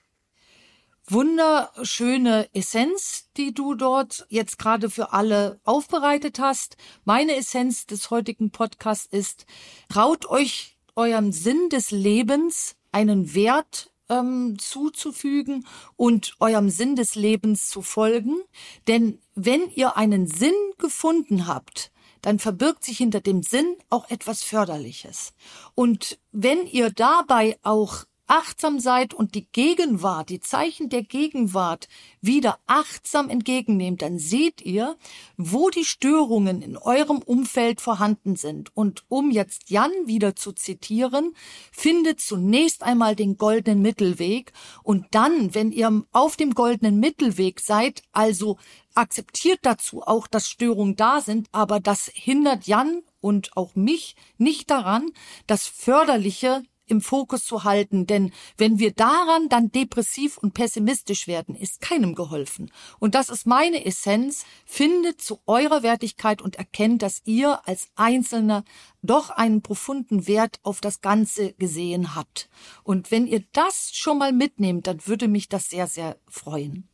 [1.12, 6.78] wunderschöne Essenz, die du dort jetzt gerade für alle aufbereitet hast.
[7.06, 9.46] Meine Essenz des heutigen Podcasts ist,
[9.90, 17.70] traut euch eurem Sinn des Lebens einen Wert ähm, zuzufügen und eurem Sinn des Lebens
[17.70, 18.42] zu folgen.
[18.88, 21.92] Denn wenn ihr einen Sinn gefunden habt,
[22.22, 25.34] dann verbirgt sich hinter dem Sinn auch etwas Förderliches.
[25.76, 31.88] Und wenn ihr dabei auch achtsam seid und die Gegenwart, die Zeichen der Gegenwart
[32.22, 34.98] wieder achtsam entgegennehmt, dann seht ihr,
[35.38, 38.76] wo die Störungen in eurem Umfeld vorhanden sind.
[38.76, 41.34] Und um jetzt Jan wieder zu zitieren,
[41.72, 44.54] findet zunächst einmal den goldenen Mittelweg
[44.84, 48.58] und dann, wenn ihr auf dem goldenen Mittelweg seid, also
[48.94, 54.70] akzeptiert dazu auch, dass Störungen da sind, aber das hindert Jan und auch mich nicht
[54.70, 55.12] daran,
[55.48, 61.56] das Förderliche im Fokus zu halten, denn wenn wir daran dann depressiv und pessimistisch werden,
[61.56, 62.72] ist keinem geholfen.
[63.00, 64.46] Und das ist meine Essenz.
[64.66, 68.64] Findet zu eurer Wertigkeit und erkennt, dass ihr als Einzelner
[69.02, 72.50] doch einen profunden Wert auf das Ganze gesehen habt.
[72.84, 76.90] Und wenn ihr das schon mal mitnehmt, dann würde mich das sehr, sehr freuen.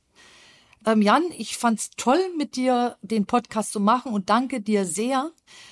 [0.85, 5.31] Ähm, Jan, ich fand's toll, mit dir den Podcast zu machen und danke dir sehr,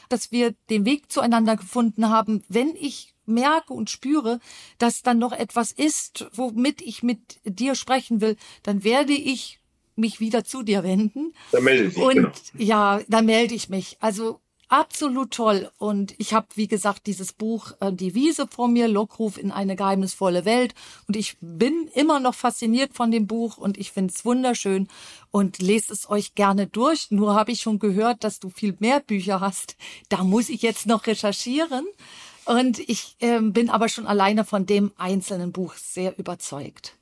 [0.10, 2.44] dass wir den Weg zueinander gefunden haben.
[2.50, 4.40] Wenn ich merke und spüre,
[4.78, 9.60] dass dann noch etwas ist, womit ich mit dir sprechen will, dann werde ich
[9.96, 11.34] mich wieder zu dir wenden.
[11.52, 11.98] Dann melde dich.
[11.98, 12.32] Und genau.
[12.58, 13.98] ja, dann melde ich mich.
[14.00, 14.40] Also
[14.74, 15.70] absolut toll.
[15.78, 19.76] Und ich habe, wie gesagt, dieses Buch äh, Die Wiese vor mir, Lockruf in eine
[19.76, 20.74] geheimnisvolle Welt.
[21.08, 24.88] Und ich bin immer noch fasziniert von dem Buch und ich finde es wunderschön
[25.30, 27.12] und lest es euch gerne durch.
[27.12, 29.76] Nur habe ich schon gehört, dass du viel mehr Bücher hast.
[30.10, 31.86] Da muss ich jetzt noch recherchieren.
[32.46, 36.98] Und ich äh, bin aber schon alleine von dem einzelnen Buch sehr überzeugt.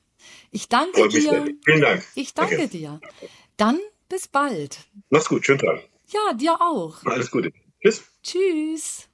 [0.50, 1.46] Ich danke dir.
[1.64, 2.04] Vielen Dank.
[2.14, 3.00] Ich danke, danke dir.
[3.56, 3.78] Dann
[4.08, 4.78] bis bald.
[5.10, 5.82] Mach's gut, schönen Tag.
[6.08, 7.04] Ja, dir auch.
[7.04, 7.52] Alles Gute.
[7.80, 8.02] Tschüss.
[8.22, 9.08] Tschüss.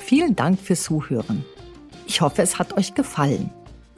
[0.00, 1.44] Vielen Dank fürs Zuhören.
[2.06, 3.50] Ich hoffe, es hat euch gefallen.